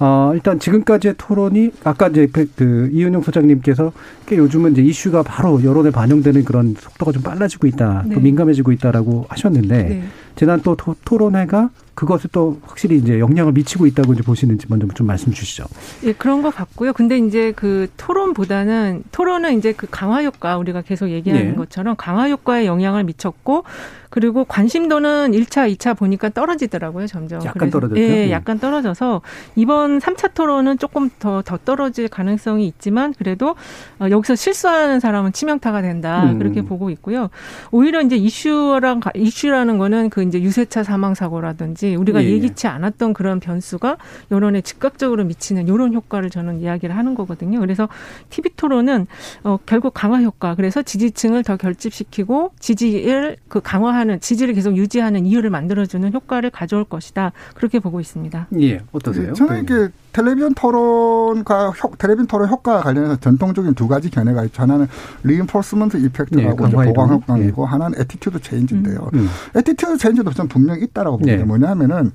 [0.00, 3.92] 어, 일단 지금까지의 토론이 아까 이제 그, 그 이은영 소장님께서
[4.32, 8.14] 요즘은 이제 이슈가 바로 여론에 반영되는 그런 속도가 좀 빨라지고 있다, 네.
[8.14, 10.34] 또 민감해지고 있다라고 하셨는데 네.
[10.36, 15.06] 지난 또 토, 토론회가 그것을 또 확실히 이제 영향을 미치고 있다고 이제 보시는지 먼저 좀
[15.06, 15.64] 말씀 주시죠.
[16.04, 16.94] 예, 그런 것 같고요.
[16.94, 21.54] 근데 이제 그 토론보다는 토론은 이제 그 강화 효과 우리가 계속 얘기하는 네.
[21.54, 23.64] 것처럼 강화 효과에 영향을 미쳤고
[24.10, 27.44] 그리고 관심도는 1차, 2차 보니까 떨어지더라고요, 점점.
[27.44, 28.00] 약간 떨어졌죠.
[28.00, 28.30] 예, 네.
[28.32, 29.22] 약간 떨어져서
[29.54, 33.54] 이번 3차 토론은 조금 더, 더 떨어질 가능성이 있지만 그래도
[34.00, 36.24] 어, 여기서 실수하는 사람은 치명타가 된다.
[36.24, 36.38] 음.
[36.38, 37.30] 그렇게 보고 있고요.
[37.70, 42.32] 오히려 이제 이슈랑, 이슈라는 거는 그 이제 유세차 사망 사고라든지 우리가 예, 예.
[42.32, 43.96] 예기치 않았던 그런 변수가
[44.30, 47.60] 여론에 즉각적으로 미치는 이런 효과를 저는 이야기를 하는 거거든요.
[47.60, 47.88] 그래서
[48.30, 49.06] TV 토론은
[49.44, 50.54] 어, 결국 강화 효과.
[50.54, 56.84] 그래서 지지층을 더 결집시키고 지지를 그 강화 하는 지지를 계속 유지하는 이유를 만들어주는 효과를 가져올
[56.84, 57.32] 것이다.
[57.54, 58.48] 그렇게 보고 있습니다.
[58.60, 59.32] 예, 어떠세요?
[59.34, 64.62] 저는 이게 텔레비전 토론과 효, 텔레비전 토론 효과와 관련해서 전통적인 두 가지 견해가 있죠.
[64.62, 64.88] 하나는
[65.22, 67.66] reinforcement effect라고 예, 보강 효과이고 예.
[67.66, 69.10] 하나는 attitude change인데요.
[69.14, 69.28] 음, 음.
[69.54, 71.40] attitude change도 저는 분명히 있다라고 봅니다.
[71.40, 71.44] 예.
[71.44, 72.12] 뭐냐면은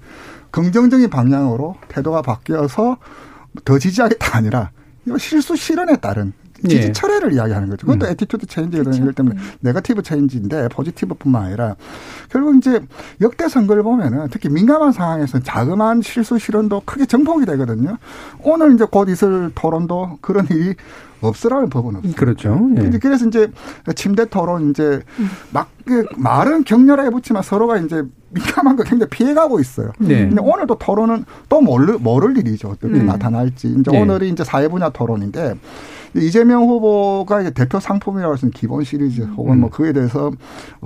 [0.51, 2.97] 긍정적인 방향으로 태도가 바뀌어서
[3.63, 4.71] 더 지지하겠다 아니라
[5.05, 6.34] 이거 실수 실언에 따른
[6.67, 6.91] 지지 예.
[6.91, 7.86] 철회를 이야기하는 거죠.
[7.88, 8.12] 그것도 음.
[8.12, 8.45] attitude.
[8.45, 9.01] 그렇죠.
[9.01, 9.41] 예를 들면 네.
[9.62, 11.75] negative change인데 positive뿐만 아니라
[12.30, 12.82] 결국 이제
[13.21, 17.97] 역대 선거를 보면은 특히 민감한 상황에서 자그마한 실수 실언도 크게 증폭이 되거든요.
[18.43, 20.75] 오늘 이제 곧 있을 토론도 그런 일이
[21.21, 22.13] 없으라는 법은 없어요.
[22.15, 22.69] 그렇죠.
[22.78, 22.89] 예.
[22.99, 23.49] 그래서 이제
[23.95, 25.01] 침대 토론 이제
[25.51, 25.69] 막
[26.17, 29.91] 말은 격렬하게 붙지만 서로가 이제 민감한 거 굉장히 피해가고 있어요.
[29.97, 30.28] 네.
[30.28, 32.69] 근데 오늘도 토론은 또 모를, 모를 일이죠.
[32.69, 33.06] 어떻게 음.
[33.06, 33.75] 나타날지.
[33.80, 34.01] 이제 네.
[34.01, 35.56] 오늘이 이제 사회 분야 토론인데
[36.15, 39.60] 이재명 후보가 이제 대표 상품이라고 할 수 있는 기본 시리즈 혹은 음.
[39.62, 40.32] 뭐 그에 대해서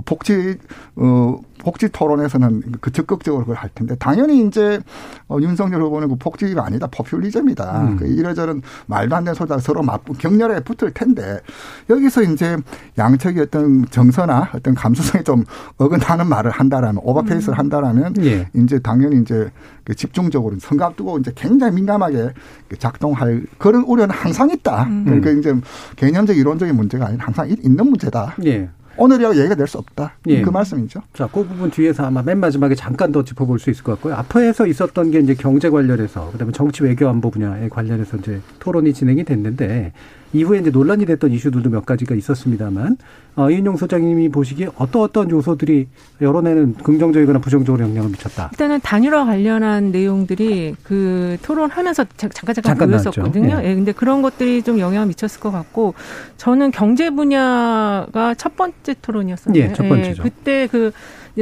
[0.04, 0.58] 복지
[0.96, 4.80] 어 복지 토론에서는 그 적극적으로 그걸 할 텐데 당연히 이제
[5.28, 7.82] 어, 윤석열 후보는 그 복지가 아니다 포퓰리즘이다.
[7.82, 7.96] 음.
[7.96, 11.40] 그 이래저런 말도 안 되는 소리가 서로 맞 격렬하게 붙을 텐데
[11.88, 12.56] 여기서 이제
[12.98, 15.44] 양측이 어떤 정서나 어떤 감수성이 좀
[15.76, 17.58] 어긋나는 말을 한다라면 오버페이스를 음.
[17.58, 18.48] 한다라면 예.
[18.54, 19.50] 이제 당연히 이제
[19.84, 22.30] 그 집중적으로 선거 앞두고 이제 굉장히 민감하게
[22.78, 24.84] 작동할 그런 우려는 항상 있다.
[24.84, 25.19] 음.
[25.20, 25.60] 그러니까 이제
[25.96, 28.36] 개념적 이론적인 문제가 아니라 항상 있는 문제다.
[28.44, 28.68] 예.
[28.96, 30.14] 오늘이라고 얘기가 될 수 없다.
[30.26, 30.42] 예.
[30.42, 31.00] 그 말씀이죠.
[31.14, 34.14] 자, 그 부분 뒤에서 아마 맨 마지막에 잠깐 더 짚어볼 수 있을 것 같고요.
[34.16, 39.24] 앞에서 있었던 게 이제 경제 관련해서 그다음에 정치 외교 안보 분야에 관련해서 이제 토론이 진행이
[39.24, 39.92] 됐는데
[40.32, 42.96] 이후에 이제 논란이 됐던 이슈들도 몇 가지가 있었습니다만
[43.36, 45.88] 어, 이인용 소장님이 보시기에 어떤 어떤 요소들이
[46.20, 48.50] 여론에는 긍정적이거나 부정적으로 영향을 미쳤다.
[48.52, 53.58] 일단은 단일화 관련한 내용들이 그 토론하면서 잠깐 잠깐, 잠깐 보였었거든요.
[53.58, 53.68] 예.
[53.68, 53.74] 네.
[53.74, 55.94] 근데 그런 것들이 좀 영향을 미쳤을 것 같고
[56.36, 60.22] 저는 경제 분야가 첫 번째 토론이었었는데 예, 첫 번째죠.
[60.24, 60.92] 예, 그때 그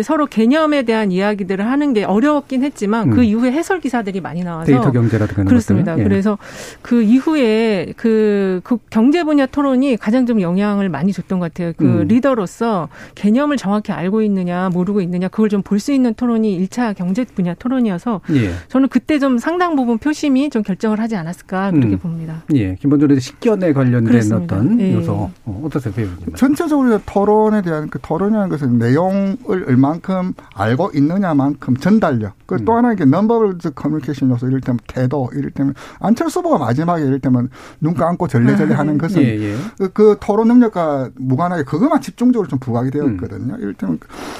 [0.02, 3.16] 서로 개념에 대한 이야기들을 하는 게 어려웠긴 했지만 그 음.
[3.18, 5.98] 그 이후에 해설 기사들이 많이 나와서 데이터 경제라든가 그렇습니다.
[5.98, 6.02] 예.
[6.02, 6.38] 그래서
[6.82, 11.72] 그 이후에 그, 그 경제 분야 토론이 가장 좀 영향을 많이 줬던 것 같아요.
[11.76, 12.08] 그 음.
[12.08, 17.24] 리더로서 개념을 정확히 알고 있느냐 모르고 있느냐 그걸 좀 볼 수 있는 토론이 일차 경제
[17.24, 18.52] 분야 토론이어서 예.
[18.68, 21.98] 저는 그때 좀 상당 부분 표심이 좀 결정을 하지 않았을까 그렇게 음.
[21.98, 22.42] 봅니다.
[22.54, 24.56] 예, 기본적으로 식견에 관련된 그렇습니다.
[24.56, 24.94] 어떤 예.
[24.94, 26.16] 요소 어, 어떠세요, 배우님?
[26.36, 32.34] 전체적으로 토론에 대한 그 토론이라는 것은 내용을 얼만큼 알고 있느냐만큼 전달력.
[32.46, 32.78] 그또 음.
[32.78, 37.48] 하나 이게 넘버블 커뮤니케이션 요소 이럴 때면 태도 이럴 때면 안철수 후보가 마지막에 이럴 때면
[37.80, 38.98] 눈 감고 절레절레 하는 음.
[38.98, 39.56] 것은 예, 예.
[39.78, 43.54] 그, 그, 토론 능력과 무관하게 그것만 집중적으로 좀 부각이 되어 있거든요.
[43.54, 43.60] 음.
[43.60, 43.98] 이럴 때면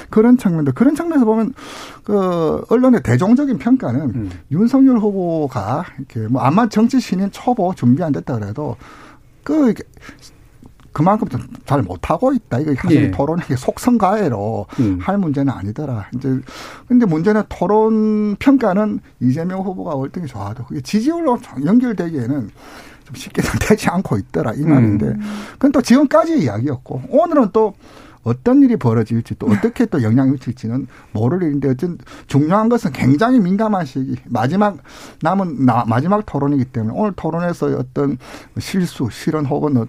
[0.09, 1.53] 그런 측면도 그런 측면에서 보면
[2.03, 4.31] 그 언론의 대종적인 평가는 음.
[4.51, 8.75] 윤석열 후보가 이렇게 뭐 아마 정치 신인 초보 준비 안 됐다 그래도
[9.43, 9.73] 그
[10.91, 11.27] 그만큼
[11.65, 12.59] 잘 못하고 있다.
[12.59, 13.11] 이거 사실 예.
[13.11, 14.99] 토론이 속성가해로 음.
[15.01, 16.09] 할 문제는 아니더라.
[16.15, 16.39] 이제
[16.87, 22.49] 근데 문제는 토론 평가는 이재명 후보가 월등히 좋아도 그게 지지율로 연결되기에는
[23.05, 25.19] 좀 쉽게 되지 않고 있더라 이 말인데 음.
[25.53, 27.73] 그건 또 지금까지 이야기였고 오늘은 또
[28.23, 31.97] 어떤 일이 벌어질지 또 어떻게 또 영향을 미칠지는 모를 일인데 어쨌든
[32.27, 34.77] 중요한 것은 굉장히 민감한 시기 마지막
[35.21, 38.17] 남은 나, 마지막 토론이기 때문에 오늘 토론에서 어떤
[38.59, 39.87] 실수 실언 혹은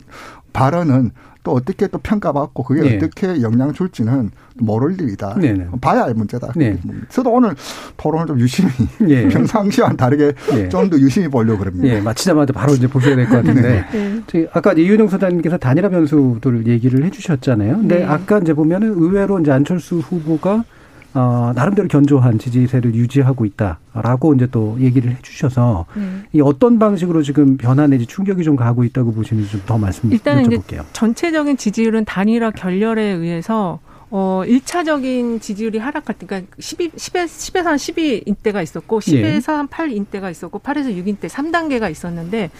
[0.53, 1.11] 발언은
[1.43, 2.97] 또 어떻게 또 평가받고 그게 네.
[2.97, 5.37] 어떻게 영향 줄지는 모를 일이다.
[5.41, 5.59] 네네.
[5.59, 5.67] 네.
[5.81, 6.53] 봐야 할 문제다.
[6.55, 6.79] 네.
[7.09, 7.55] 저도 오늘
[7.97, 9.27] 토론을 좀 유심히 네.
[9.33, 10.69] 평상시와는 다르게 네.
[10.69, 11.95] 좀더 유심히 보려고 그럽니다.
[11.95, 12.01] 네.
[12.03, 14.47] 마치자마자 바로 이제 보셔야 될 것 같은데 네.
[14.53, 17.79] 아까 이윤영 소장님께서 단일화 변수들 얘기를 해주셨잖아요.
[17.79, 20.65] 근데 아까 이제 보면은 의외로 이제 안철수 후보가
[21.15, 26.25] 어, 나름대로 견조한 지지세를 유지하고 있다라고 이제 또 얘기를 해주셔서 음.
[26.33, 30.45] 이 어떤 방식으로 지금 변화 내지 충격이 좀 가고 있다고 보시는지 좀 더 말씀 일단은
[30.45, 30.85] 여쭤볼게요.
[30.93, 33.81] 전체적인 지지율은 단일화 결렬에 의해서
[34.13, 39.57] 어, 1차적인 지지율이 하락할 때, 그러니까 12, 10에, 10에서 한 12인 때가 있었고, 10에서 예.
[39.57, 42.51] 한 8인 때가 있었고, 8에서 6인 때 3단계가 있었는데,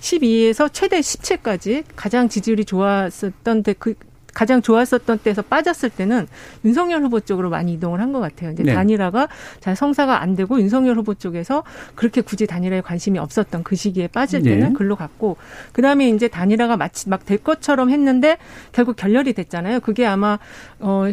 [0.00, 3.94] 12에서 최대 17까지 가장 지지율이 좋았었던 데, 그,
[4.36, 6.26] 가장 좋았었던 때에서 빠졌을 때는
[6.62, 8.52] 윤석열 후보 쪽으로 많이 이동을 한 것 같아요.
[8.52, 8.74] 이제 네.
[8.74, 9.28] 단일화가
[9.60, 14.42] 잘 성사가 안 되고 윤석열 후보 쪽에서 그렇게 굳이 단일화에 관심이 없었던 그 시기에 빠질
[14.42, 14.50] 네.
[14.50, 14.72] 때는 네.
[14.74, 15.36] 글로 갔고
[15.72, 18.36] 그다음에 이제 단일화가 마치 막 될 것처럼 했는데
[18.72, 19.80] 결국 결렬이 됐잖아요.
[19.80, 20.38] 그게 아마
[20.78, 21.04] 어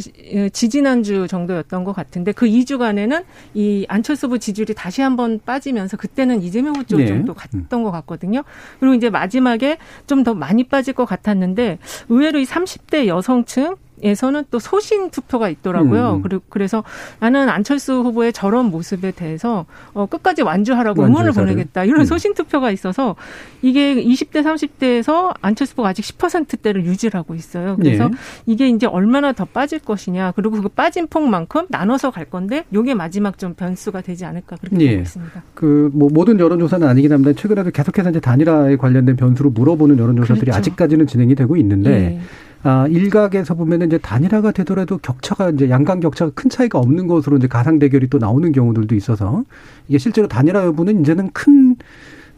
[0.52, 6.76] 지지난주 정도였던 것 같은데 그 2주간에는 이 안철수 후보 지지율이 다시 한번 빠지면서 그때는 이재명
[6.76, 7.16] 후보 쪽으로 네.
[7.16, 8.44] 좀또 갔던 것 같거든요.
[8.80, 14.60] 그리고 이제 마지막에 좀 더 많이 빠질 것 같았는데 의외로 이 30대 여성층 에서는 또
[14.60, 16.16] 소신 투표가 있더라고요.
[16.16, 16.22] 음.
[16.24, 16.84] 그리고 그래서
[17.20, 21.86] 나는 안철수 후보의 저런 모습에 대해서 어 끝까지 완주하라고 응원을 보내겠다.
[21.86, 22.06] 이런 음.
[22.06, 23.16] 소신 투표가 있어서
[23.62, 27.78] 이게 20대 30대에서 안철수 후보가 아직 10%대를 유지를 하고 있어요.
[27.78, 28.16] 그래서 네.
[28.46, 30.34] 이게 이제 얼마나 더 빠질 것이냐.
[30.36, 34.90] 그리고 그 빠진 폭만큼 나눠서 갈 건데 요게 마지막 좀 변수가 되지 않을까 그렇게 네.
[34.90, 35.44] 보고 있습니다.
[35.54, 37.34] 그 뭐 모든 여론 조사는 아니긴 합니다.
[37.40, 40.58] 최근에도 계속해서 이제 단일화에 관련된 변수로 물어보는 여론 조사들이 그렇죠.
[40.58, 42.22] 아직까지는 진행이 되고 있는데 네.
[42.64, 47.48] 아, 일각에서 보면은 이제 단일화가 되더라도 격차가 이제 양강 격차가 큰 차이가 없는 것으로 이제
[47.48, 49.44] 가상 대결이 또 나오는 경우들도 있어서
[49.90, 51.76] 이게 실제로 단일화 여부는 이제는 큰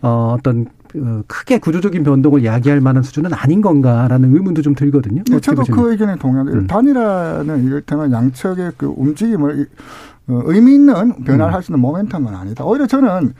[0.01, 5.23] 어, 어떤 어, 크게 구조적인 변동을 야기할 만한 수준은 아닌 건가라는 의문도 좀 들거든요.
[5.29, 5.79] 네, 저도 보시면.
[5.79, 6.57] 그 의견에 동의합니다.
[6.57, 6.67] 음.
[6.67, 9.67] 단일화는 이를테면 양측의 그 움직임을
[10.27, 11.53] 어, 의미 있는 변화를 음.
[11.53, 12.65] 할수 있는 모멘텀은 아니다.
[12.65, 13.33] 오히려 저는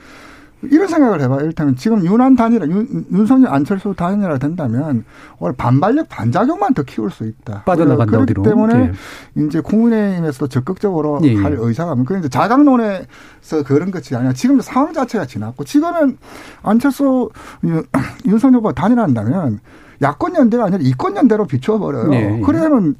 [0.70, 1.36] 이런 생각을 해봐.
[1.40, 5.04] 이를테면 지금 윤한 단일화, 윤, 윤석열 안철수 단일화 된다면
[5.38, 7.62] 오늘 반발력, 반작용만 더 키울 수 있다.
[7.64, 8.42] 빠져나간다, 그렇기 어디로.
[8.42, 8.92] 때문에
[9.36, 9.42] 예.
[9.42, 11.34] 이제 국민의힘에서도 적극적으로 예.
[11.36, 12.04] 할 의사가 없는.
[12.04, 16.18] 그런데 자강론에서 그런 것이 아니라 지금 상황 자체가 지났고 지금은
[16.62, 17.30] 안철수,
[18.26, 19.60] 윤석열 후보가 단일화한다면
[20.02, 22.08] 야권 연대가 아니라 이권 연대로 비춰버려요.
[22.08, 22.42] 네.
[22.44, 22.94] 그러면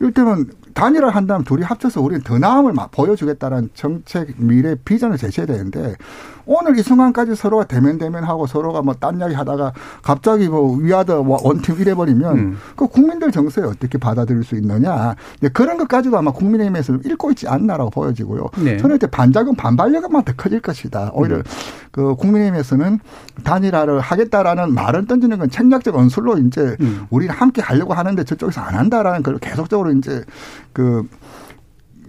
[0.00, 5.96] 일테면 단일화 한다면 둘이 합쳐서 우리는 더 나음을 보여주겠다는 정책 미래 비전을 제시해야 되는데
[6.44, 11.80] 오늘 이 순간까지 서로가 대면 대면하고 서로가 뭐 딴 이야기 하다가 갑자기 뭐 위아더 원팀
[11.80, 12.58] 이래버리면 음.
[12.76, 15.14] 그 국민들 정서에 어떻게 받아들일 수 있느냐
[15.52, 18.46] 그런 것까지도 아마 국민의힘에서 읽고 있지 않나라고 보여지고요.
[18.58, 18.76] 네.
[18.76, 21.10] 저는 이때 반작용 반발력만 더 커질 것이다.
[21.14, 21.42] 오히려 음.
[21.90, 23.00] 그 국민의힘에서는
[23.44, 27.06] 단일화를 하겠다라는 말을 던지는 건 책략적 언술로 이제 음.
[27.08, 30.22] 우리는 함께 하려고 하는데 저쪽에서 안 한다라는 걸 계속적으로 이제
[30.76, 31.08] 그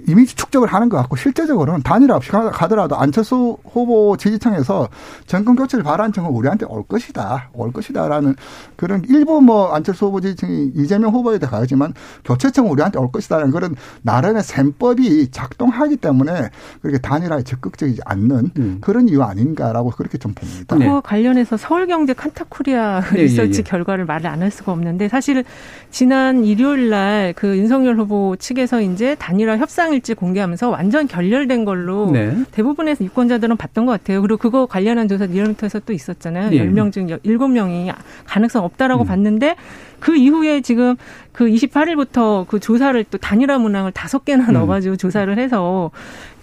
[0.08, 4.88] 이미지 축적을 하는 것 같고 실제적으로는 단일화 없이 가더라도 안철수 후보 지지층에서
[5.26, 7.50] 정권 교체를 바라는 청은 우리한테 올 것이다.
[7.54, 8.36] 올 것이다라는
[8.76, 11.94] 그런 일부 뭐 안철수 후보 지지층이 이재명 후보에 대해 가지만
[12.26, 16.50] 교체층은 우리한테 올 것이다라는 그런 나름의 셈법이 작동하기 때문에
[16.82, 18.78] 그렇게 단일화에 적극적이지 않는 음.
[18.82, 20.76] 그런 이유 아닌가라고 그렇게 좀 봅니다.
[20.78, 21.02] 그와 네.
[21.04, 23.64] 관련해서 서울경제 칸타쿠리아 네, 리서치 예, 예.
[23.64, 25.44] 결과를 말을 안 할 수가 없는데 사실
[25.92, 32.10] 지난 일요일 날 그 윤석열 후보 측에서 이제 단일화 협상을 일지 공개하면서 완전 결렬된 걸로
[32.12, 32.36] 네.
[32.52, 34.22] 대부분의 유권자들은 봤던 것 같아요.
[34.22, 36.52] 그리고 그거 관련한 조사 리얼미터에서 또 있었잖아요.
[36.52, 36.58] 네.
[36.58, 37.94] 10명 중 7명이
[38.26, 39.08] 가능성 없다라고 음.
[39.08, 39.56] 봤는데
[40.00, 40.96] 그 이후에 지금
[41.32, 44.54] 그 28일부터 그 조사를 또 단일화 문항을 다섯 개나 음.
[44.54, 45.92] 넣어가지고 조사를 해서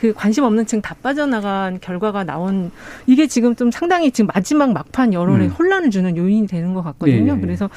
[0.00, 2.70] 그 관심 없는 층 다 빠져나간 결과가 나온
[3.06, 5.50] 이게 지금 좀 상당히 지금 마지막 막판 여론에 음.
[5.50, 7.36] 혼란을 주는 요인이 되는 것 같거든요.
[7.36, 7.40] 예.
[7.40, 7.70] 그래서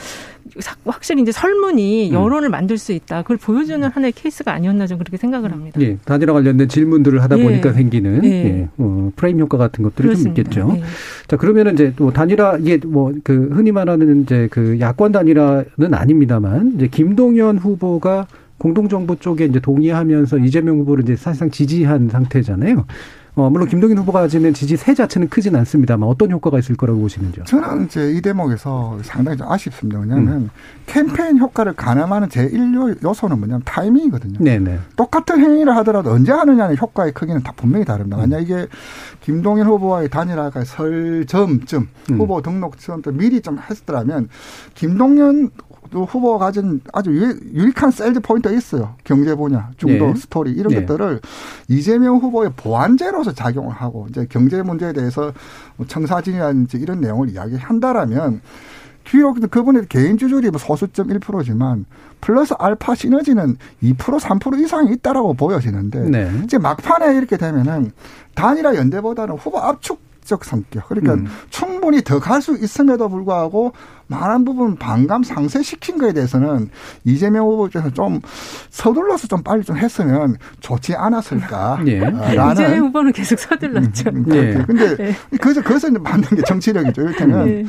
[0.86, 2.14] 확실히 이제 설문이 음.
[2.14, 2.52] 여론을 음.
[2.52, 3.22] 만들 수 있다.
[3.22, 5.80] 그걸 보여주는 하나의 케이스가 아니었나 좀 그렇게 생각을 합니다.
[5.82, 5.98] 예.
[6.06, 7.44] 단일화 관련된 질문들을 하다 예.
[7.44, 8.30] 보니까 생기는 예.
[8.30, 8.70] 예.
[8.78, 10.44] 어, 프레임 효과 같은 것들이 그렇습니다.
[10.50, 10.78] 좀 있겠죠.
[10.78, 10.84] 예.
[11.28, 16.74] 자 그러면은 이제 뭐 단일화 이게 뭐 그 흔히 말하는 이제 그 야권 단일화는 아닙니다만
[16.76, 22.86] 이제 김동연 후보가 공동정부 쪽에 이제 동의하면서 이재명 후보를 이제 사실상 지지한 상태잖아요.
[23.38, 27.46] 어, 물론 김동인 후보가 가지는 지지 세 자체는 크진 않습니다만 어떤 효과가 있을 거라고 보시는지요?
[27.46, 30.00] 저는 이제 이 대목에서 상당히 좀 아쉽습니다.
[30.00, 30.50] 왜냐하면 음.
[30.88, 34.40] 캠페인 효과를 가늠하는 제1 요소는 뭐냐면 타이밍이거든요.
[34.40, 34.80] 네네.
[34.96, 38.18] 똑같은 행위를 하더라도 언제 하느냐는 효과의 크기는 다 분명히 다릅니다.
[38.18, 38.66] 만약 이게
[39.22, 42.18] 김동연 후보와의 단일화가 설 전쯤 음.
[42.20, 44.30] 후보 등록 처음부터 미리 좀 했더라면
[44.74, 45.52] 김동연
[45.92, 48.96] 후보가 가진 아주 유익한 세일즈 포인트가 있어요.
[49.04, 50.16] 경제 분야, 중도, 네.
[50.16, 50.86] 스토리 이런 네.
[50.86, 51.22] 것들을
[51.68, 55.34] 이재명 후보의 보완제로서 작용을 하고 이제 경제 문제에 대해서
[55.76, 58.42] 뭐 청사진이라든지 이런 내용을 이야기한다라면
[59.04, 61.86] 비록 그분의 개인 주주율이 뭐 소수점 1%지만
[62.20, 66.32] 플러스 알파 시너지는 2% 3% 이상이 있다라고 보여지는데 네.
[66.44, 67.92] 이제 막판에 이렇게 되면은
[68.36, 70.88] 단일화 연대보다는 후보 압축 적 성격.
[70.90, 71.26] 그러니까 음.
[71.50, 73.74] 충분히 더 갈 수 있음에도 불구하고
[74.08, 76.70] 많은 부분 반감 상쇄시킨 거에 대해서는
[77.06, 78.20] 이재명 후보 쪽에서 좀
[78.70, 81.80] 서둘러서 좀 빨리 좀 했으면 좋지 않았을까.
[81.88, 82.00] 예.
[82.00, 82.52] 라는.
[82.54, 84.10] 이재명 후보는 계속 서둘렀죠.
[84.12, 84.64] 음, 예.
[84.68, 85.16] 근데 네.
[85.42, 87.02] 그래서 그것을 받는 게 정치력이죠.
[87.02, 87.66] 이를테면 네.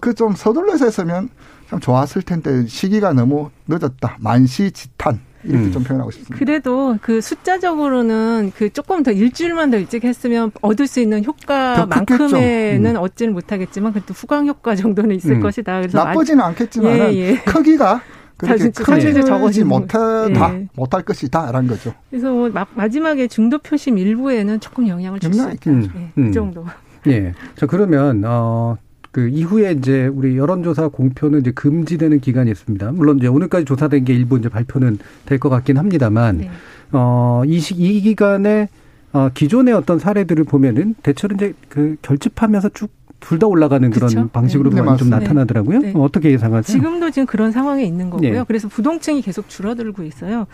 [0.00, 1.28] 그좀 서둘러서 했으면
[1.70, 4.16] 참 좋았을 텐데 시기가 너무 늦었다.
[4.20, 5.20] 만시지탄.
[5.44, 5.72] 이렇게 음.
[5.72, 6.36] 좀 표현하고 싶습니다.
[6.38, 13.00] 그래도 그 숫자적으로는 그 조금 더 일주일만 더 일찍 했으면 얻을 수 있는 효과만큼에는 음.
[13.00, 15.40] 얻지는 못하겠지만 그래도 후광 효과 정도는 있을 음.
[15.40, 15.80] 것이다.
[15.80, 17.34] 그래서 나쁘지는 않겠지만 예, 예.
[17.44, 18.00] 크기가
[18.36, 20.68] 그렇게 크지 못하다 예.
[20.74, 21.94] 못할 것이다라는 거죠.
[22.10, 25.70] 그래서 뭐 마지막에 중도 표심 일부에는 조금 영향을 줄 수 있다.
[25.70, 25.88] 음.
[25.94, 26.64] 예, 그 정도.
[27.06, 27.32] 예.
[27.56, 28.76] 자 그러면 어
[29.14, 32.90] 그 이후에 이제 우리 여론조사 공표는 이제 금지되는 기간이 있습니다.
[32.90, 36.50] 물론 이제 오늘까지 조사된 게 일부 이제 발표는 될 것 같긴 합니다만, 네.
[36.90, 38.68] 어, 이, 시, 이 기간에
[39.12, 42.90] 어, 기존의 어떤 사례들을 보면은 대체로 이제 그 결집하면서 쭉
[43.28, 44.28] 둘 다 올라가는 그런 그렇죠?
[44.28, 44.96] 방식으로 네.
[44.96, 45.78] 좀 나타나더라고요.
[45.80, 45.92] 네.
[45.96, 46.76] 어떻게 예상하세요?
[46.76, 48.32] 지금도 지금 그런 상황에 있는 거고요.
[48.32, 48.44] 네.
[48.46, 50.46] 그래서 부동층이 계속 줄어들고 있어요.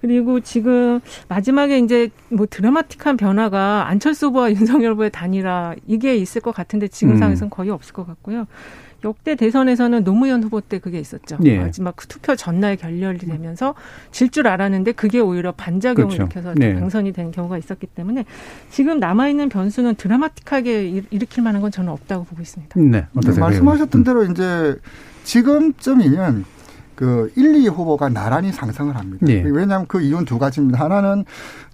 [0.00, 6.54] 그리고 지금 마지막에 이제 뭐 드라마틱한 변화가 안철수 후보와 윤석열 후보의 단일화 이게 있을 것
[6.54, 7.18] 같은데 지금 음.
[7.18, 8.46] 상황에서는 거의 없을 것 같고요.
[9.04, 11.38] 역대 대선에서는 노무현 후보 때 그게 있었죠.
[11.44, 11.58] 예.
[11.58, 13.74] 마지막 그 투표 전날 결렬이 되면서
[14.10, 16.22] 질 줄 알았는데 그게 오히려 반작용을 그렇죠.
[16.24, 16.74] 일으켜서 네.
[16.74, 18.24] 당선이 된 경우가 있었기 때문에
[18.70, 22.78] 지금 남아 있는 변수는 드라마틱하게 일으킬 만한 건 저는 없다고 보고 있습니다.
[22.80, 23.06] 네.
[23.16, 23.44] 어떠세요?
[23.44, 24.76] 말씀하셨던 대로 이제
[25.24, 26.44] 지금쯤이면
[26.94, 29.24] 그 1, 2 후보가 나란히 상승을 합니다.
[29.24, 29.42] 네.
[29.44, 30.84] 왜냐하면 그 이유는 두 가지입니다.
[30.84, 31.24] 하나는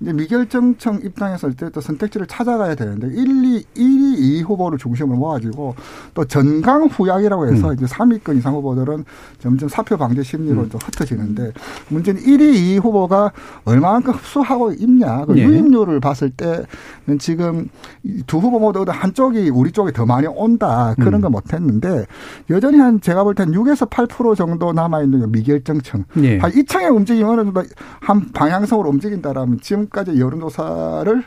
[0.00, 5.74] 이제 미결정청 입장에서 또 선택지를 찾아가야 되는데 1, 2, 1, 2 후보를 중심으로 모아지고
[6.14, 7.74] 또 전강 후약이라고 해서 음.
[7.74, 9.04] 이제 3위권 이상 후보들은
[9.38, 10.68] 점점 사표 방지 심리로 음.
[10.70, 11.52] 좀 흩어지는데
[11.88, 13.32] 문제는 1, 2, 2 후보가
[13.64, 15.24] 얼마만큼 흡수하고 있냐.
[15.26, 15.42] 그 네.
[15.42, 17.68] 유입률을 봤을 때는 지금
[18.26, 20.94] 두 후보 모두 한쪽이 우리 쪽에 더 많이 온다.
[20.96, 21.20] 그런 음.
[21.20, 22.06] 거 못했는데
[22.50, 26.04] 여전히 한 제가 볼 땐 6에서 8% 정도 남아 있는 미결정청.
[26.14, 26.38] 네.
[26.54, 27.62] 이 청의 움직임이 어느 정도
[28.00, 31.24] 한 방향성으로 움직인다라면 지금 까지 여론조사를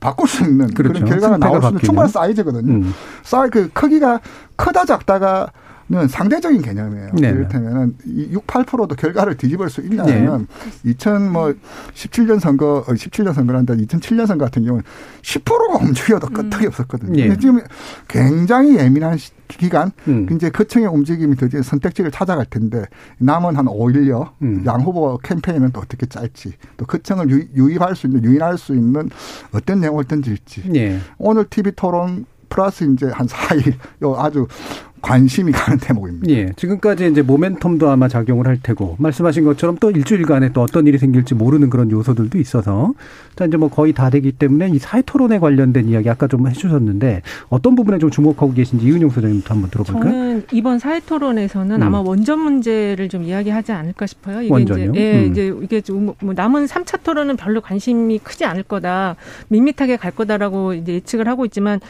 [0.00, 0.92] 바꿀 수 있는 그렇죠.
[0.92, 2.72] 그런 결과가 나올 수 있는 충분한 사이즈거든요.
[2.72, 2.94] 음.
[3.22, 4.20] 사이 그 크기가
[4.56, 5.50] 크다 작다가
[5.86, 7.10] 는 상대적인 개념이에요.
[7.12, 7.28] 네.
[7.28, 10.46] 이를테면은 6, 8%도 결과를 뒤집을 수 있냐면
[10.82, 10.94] 네.
[10.94, 14.82] 2017년 선거, 17년 어, 선거란다 2007년 선거 같은 경우는
[15.20, 16.68] 10%가 움직여도 끄떡이 음.
[16.68, 17.28] 없었거든요.
[17.28, 17.36] 네.
[17.38, 17.60] 지금
[18.08, 20.26] 굉장히 예민한 기간, 음.
[20.32, 22.86] 이제 거청의 움직임이 드디어 선택지를 찾아갈 텐데
[23.18, 24.64] 남은 한 5일여 음.
[24.64, 29.10] 양 후보 캠페인은 또 어떻게 짤지 또 거청을 유 입할 수 있는 유인할 수 있는
[29.52, 30.98] 어떤 내용을 던질지 네.
[31.18, 34.46] 오늘 TV 토론 플러스 이제 한 4일 요 아주
[35.04, 36.30] 관심이 가는 대목입니다.
[36.30, 36.52] 예.
[36.56, 41.34] 지금까지 이제 모멘텀도 아마 작용을 할 테고 말씀하신 것처럼 또 일주일간에 또 어떤 일이 생길지
[41.34, 42.94] 모르는 그런 요소들도 있어서
[43.36, 47.22] 자 이제 뭐 거의 다 되기 때문에 이 사회 토론에 관련된 이야기 아까 좀 해주셨는데
[47.48, 50.04] 어떤 부분에 좀 주목하고 계신지 이은영 소장님부터 한번 들어볼까요?
[50.10, 51.82] 저는 이번 사회 토론에서는 음.
[51.82, 54.42] 아마 원전 문제를 좀 이야기하지 않을까 싶어요.
[54.42, 54.90] 이게 원전요?
[54.90, 55.30] 이제 예, 음.
[55.30, 59.16] 이제 이게 좀 뭐 남은 3차 토론은 별로 관심이 크지 않을 거다,
[59.48, 61.80] 밋밋하게 갈 거다라고 이제 예측을 하고 있지만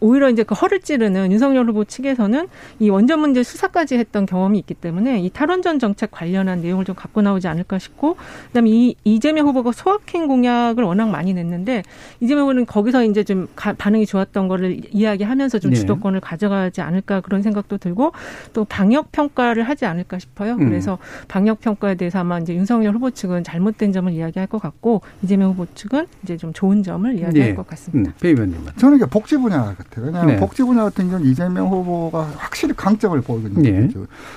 [0.00, 2.47] 오히려 이제 그 허를 찌르는 윤석열 후보 측에서는
[2.78, 7.22] 이 원전 문제 수사까지 했던 경험이 있기 때문에 이 탈원전 정책 관련한 내용을 좀 갖고
[7.22, 8.16] 나오지 않을까 싶고
[8.48, 11.82] 그다음에 이 이재명 후보가 소확행 공약을 워낙 많이 냈는데
[12.20, 15.76] 이재명 후보는 거기서 이제 좀 가, 반응이 좋았던 거를 이야기하면서 좀 네.
[15.76, 18.12] 주도권을 가져가지 않을까 그런 생각도 들고
[18.52, 20.54] 또 방역 평가를 하지 않을까 싶어요.
[20.54, 20.68] 음.
[20.68, 25.50] 그래서 방역 평가에 대해서 아마 이제 윤석열 후보 측은 잘못된 점을 이야기할 것 같고 이재명
[25.50, 27.54] 후보 측은 이제 좀 좋은 점을 이야기할 네.
[27.54, 28.10] 것 같습니다.
[28.10, 30.06] 음, 배 의원님 저는 이게 복지 분야 같아요.
[30.06, 30.40] 왜냐하면 네.
[30.40, 33.62] 복지 분야 같은 경우는 이재명 후보가 확실히 강점을 보이거든요.
[33.62, 33.88] 네.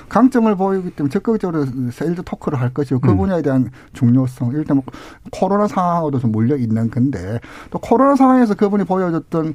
[0.10, 3.18] 강점을 보이기 때문에 적극적으로 세일즈 토크를 할 것이고 그 음.
[3.18, 4.54] 분야에 대한 중요성.
[4.54, 4.84] 일단 뭐
[5.32, 7.40] 코로나 상황으로도 좀 몰려 있는 건데
[7.70, 9.54] 또 코로나 상황에서 그분이 보여줬던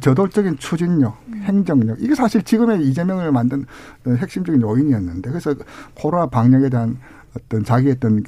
[0.00, 1.42] 저돌적인 추진력, 음.
[1.44, 3.66] 행정력 이게 사실 지금의 이재명을 만든
[4.06, 5.54] 핵심적인 요인이었는데 그래서
[5.94, 6.98] 코로나 방역에 대한
[7.44, 8.22] 어떤 자기 어떤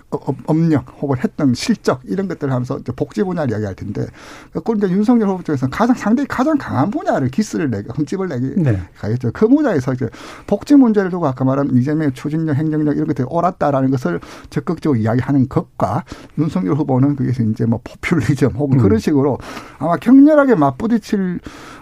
[0.47, 4.07] 업력 혹은 했던 실적 이런 것들을 하면서 복지 분야를 이야기할 텐데
[4.53, 8.81] 그걸 이제 윤석열 후보 쪽에서 가장 상당히 가장 강한 분야를 기스를 내기 흠집을 내기 네.
[8.99, 9.31] 가겠죠.
[9.33, 10.09] 그 분야에서 이제
[10.47, 16.05] 복지 문제를 두고 아까 말한 이재명의 추진력 행정력 이런 것들이 옳았다라는 것을 적극적으로 이야기하는 것과
[16.39, 18.83] 윤석열 후보는 거기서 이제 뭐 포퓰리즘 혹은 음.
[18.83, 19.39] 그런 식으로
[19.79, 21.41] 아마 격렬하게 맞부딪힐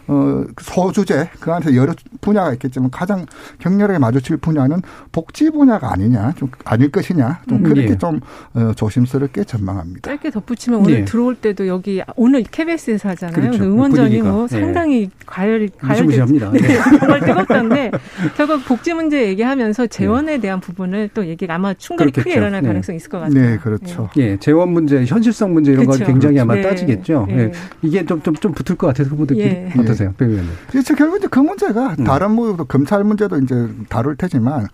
[0.08, 3.26] 어, 소주제, 그 안에서 여러 분야가 있겠지만 가장
[3.58, 4.80] 격렬하게 마주칠 분야는
[5.12, 7.17] 복지 분야가 아니냐, 좀 아닐 것이냐,
[7.48, 7.98] 좀 음, 그렇게 예.
[7.98, 8.20] 좀
[8.54, 10.10] 어, 조심스럽게 전망합니다.
[10.10, 11.04] 짧게 덧붙이면 오늘 예.
[11.04, 13.34] 들어올 때도 여기 오늘 KBS에서 하잖아요.
[13.34, 13.64] 그렇죠.
[13.64, 14.60] 응원전이 뭐 예.
[14.60, 16.50] 상당히 과열, 과열됩니다.
[16.58, 16.60] 네,
[16.98, 17.90] 정말 뜨겁던데
[18.36, 20.40] 결국 복지 문제 얘기하면서 재원에 네.
[20.40, 22.24] 대한 부분을 또 얘기가 아마 충돌이 그렇겠죠.
[22.24, 22.68] 크게 일어날 네.
[22.68, 23.40] 가능성이 있을 것 같아요.
[23.40, 24.08] 네, 그렇죠.
[24.16, 26.04] 예, 재원 문제, 현실성 문제 이런 그렇죠.
[26.04, 26.62] 거 굉장히 아마 네.
[26.62, 27.26] 따지겠죠.
[27.30, 27.52] 예.
[27.82, 29.72] 이게 좀, 좀, 좀 붙을 것 같아서 후보들끼리 예.
[29.78, 30.08] 어떠세요?
[30.08, 30.50] 어떠세요, 배 의원님?
[30.70, 30.94] 그렇죠.
[30.94, 32.04] 결국 이제 그 문제가 음.
[32.04, 34.66] 다른 뭐 검찰 문제도 이제 다룰 테지만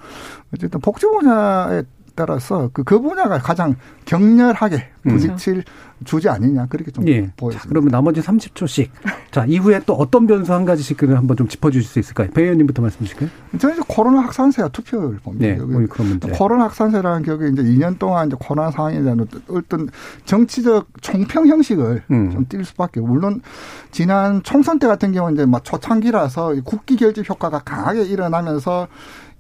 [0.53, 1.83] 어쨌든 복지 분야에
[2.15, 5.17] 따라서 그, 그 분야가 가장 격렬하게 음.
[5.17, 5.63] 부딪힐 음.
[6.05, 7.31] 주제 아니냐 그렇게 좀 예.
[7.37, 7.69] 보였습니다.
[7.69, 8.89] 그러면 나머지 30초씩
[9.31, 12.29] 자 이후에 또 어떤 변수 한 가지씩 한번 좀 짚어주실 수 있을까요?
[12.31, 13.29] 배 의원님부터 말씀 주실까요?
[13.59, 15.47] 저는 이제 코로나 확산세와 투표율 봅니다.
[15.47, 16.29] 네, 여기 그런 문제.
[16.31, 19.89] 코로나 확산세라는 격에 이제 2년 동안 이제 코로나 상황에 대한 어떤
[20.25, 22.31] 정치적 총평 형식을 음.
[22.31, 23.01] 좀띌 수밖에.
[23.01, 23.41] 물론
[23.91, 28.89] 지난 총선 때 같은 경우는 이제 막 초창기라서 국기 결집 효과가 강하게 일어나면서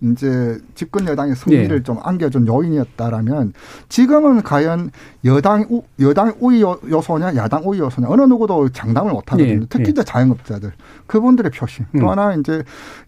[0.04, 1.82] 이제 집권 여당의 승리를 네.
[1.82, 3.54] 좀 안겨준 요인이었다라면
[3.88, 4.90] 지금은 과연
[5.24, 9.60] 여당 우, 여당 우위 요소냐 야당 우위 요소냐 어느 누구도 장담을 못 하거든요.
[9.60, 9.66] 네.
[9.68, 9.90] 특히 네.
[9.90, 10.72] 이제 자영업자들
[11.06, 12.00] 그분들의 표심 음.
[12.00, 12.62] 또 하나 이제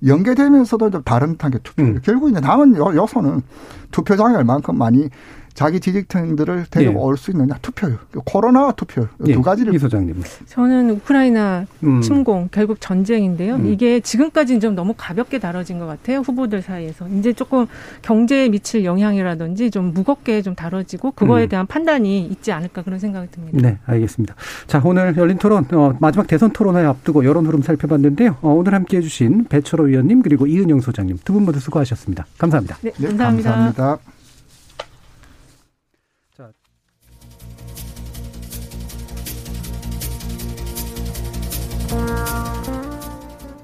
[0.06, 2.00] 연계되면서도 좀 다른 단계 투표 음.
[2.02, 3.42] 결국 이제 남은 요소는
[3.90, 5.08] 투표장이 얼만큼 많이
[5.56, 6.98] 자기 지지층들을 데리고 네.
[6.98, 9.32] 올수 있느냐 투표율 코로나 투표율 네.
[9.32, 12.02] 두 가지를 이 소장님 저는 우크라이나 음.
[12.02, 13.66] 침공 결국 전쟁인데요 음.
[13.72, 17.66] 이게 지금까지는 좀 너무 가볍게 다뤄진 것 같아요 후보들 사이에서 이제 조금
[18.02, 21.48] 경제에 미칠 영향이라든지 좀 무겁게 좀 다뤄지고 그거에 음.
[21.48, 24.34] 대한 판단이 있지 않을까 그런 생각이 듭니다 네 알겠습니다
[24.66, 29.00] 자 오늘 열린 토론 어, 마지막 대선 토론회 앞두고 여론 흐름 살펴봤는데요 어, 오늘 함께해
[29.02, 33.50] 주신 배철호 의원님 그리고 이은영 소장님 두 분 모두 수고하셨습니다 감사합니다 네, 감사합니다.
[33.50, 34.15] 네, 감사합니다.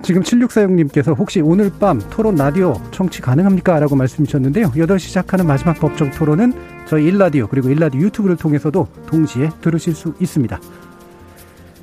[0.03, 3.79] 지금 7646님께서 혹시 오늘 밤 토론 라디오 청취 가능합니까?
[3.79, 4.73] 라고 말씀 주셨는데요.
[4.73, 6.53] 8시 시작하는 마지막 법정 토론은
[6.87, 10.61] 저희 일라디오 그리고 일라디오 유튜브를 통해서도 동시에 들으실 수 있습니다.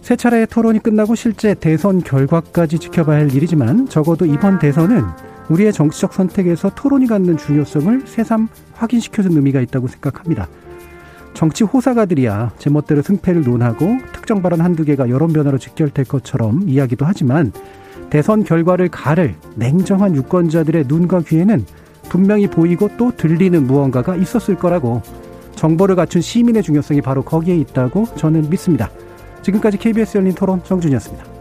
[0.02, 5.04] 세 차례의 토론이 끝나고 실제 대선 결과까지 지켜봐야 할 일이지만 적어도 이번 대선은
[5.50, 10.48] 우리의 정치적 선택에서 토론이 갖는 중요성을 새삼 확인시켜준 의미가 있다고 생각합니다.
[11.34, 17.52] 정치 호사가들이야 제멋대로 승패를 논하고 특정 발언 한두 개가 여론 변화로 직결될 것처럼 이야기도 하지만
[18.10, 21.66] 대선 결과를 가를 냉정한 유권자들의 눈과 귀에는
[22.10, 25.02] 분명히 보이고 또 들리는 무언가가 있었을 거라고
[25.56, 28.90] 정보를 갖춘 시민의 중요성이 바로 거기에 있다고 저는 믿습니다.
[29.42, 31.39] 지금까지 KBS 열린 토론 정준이었습니다.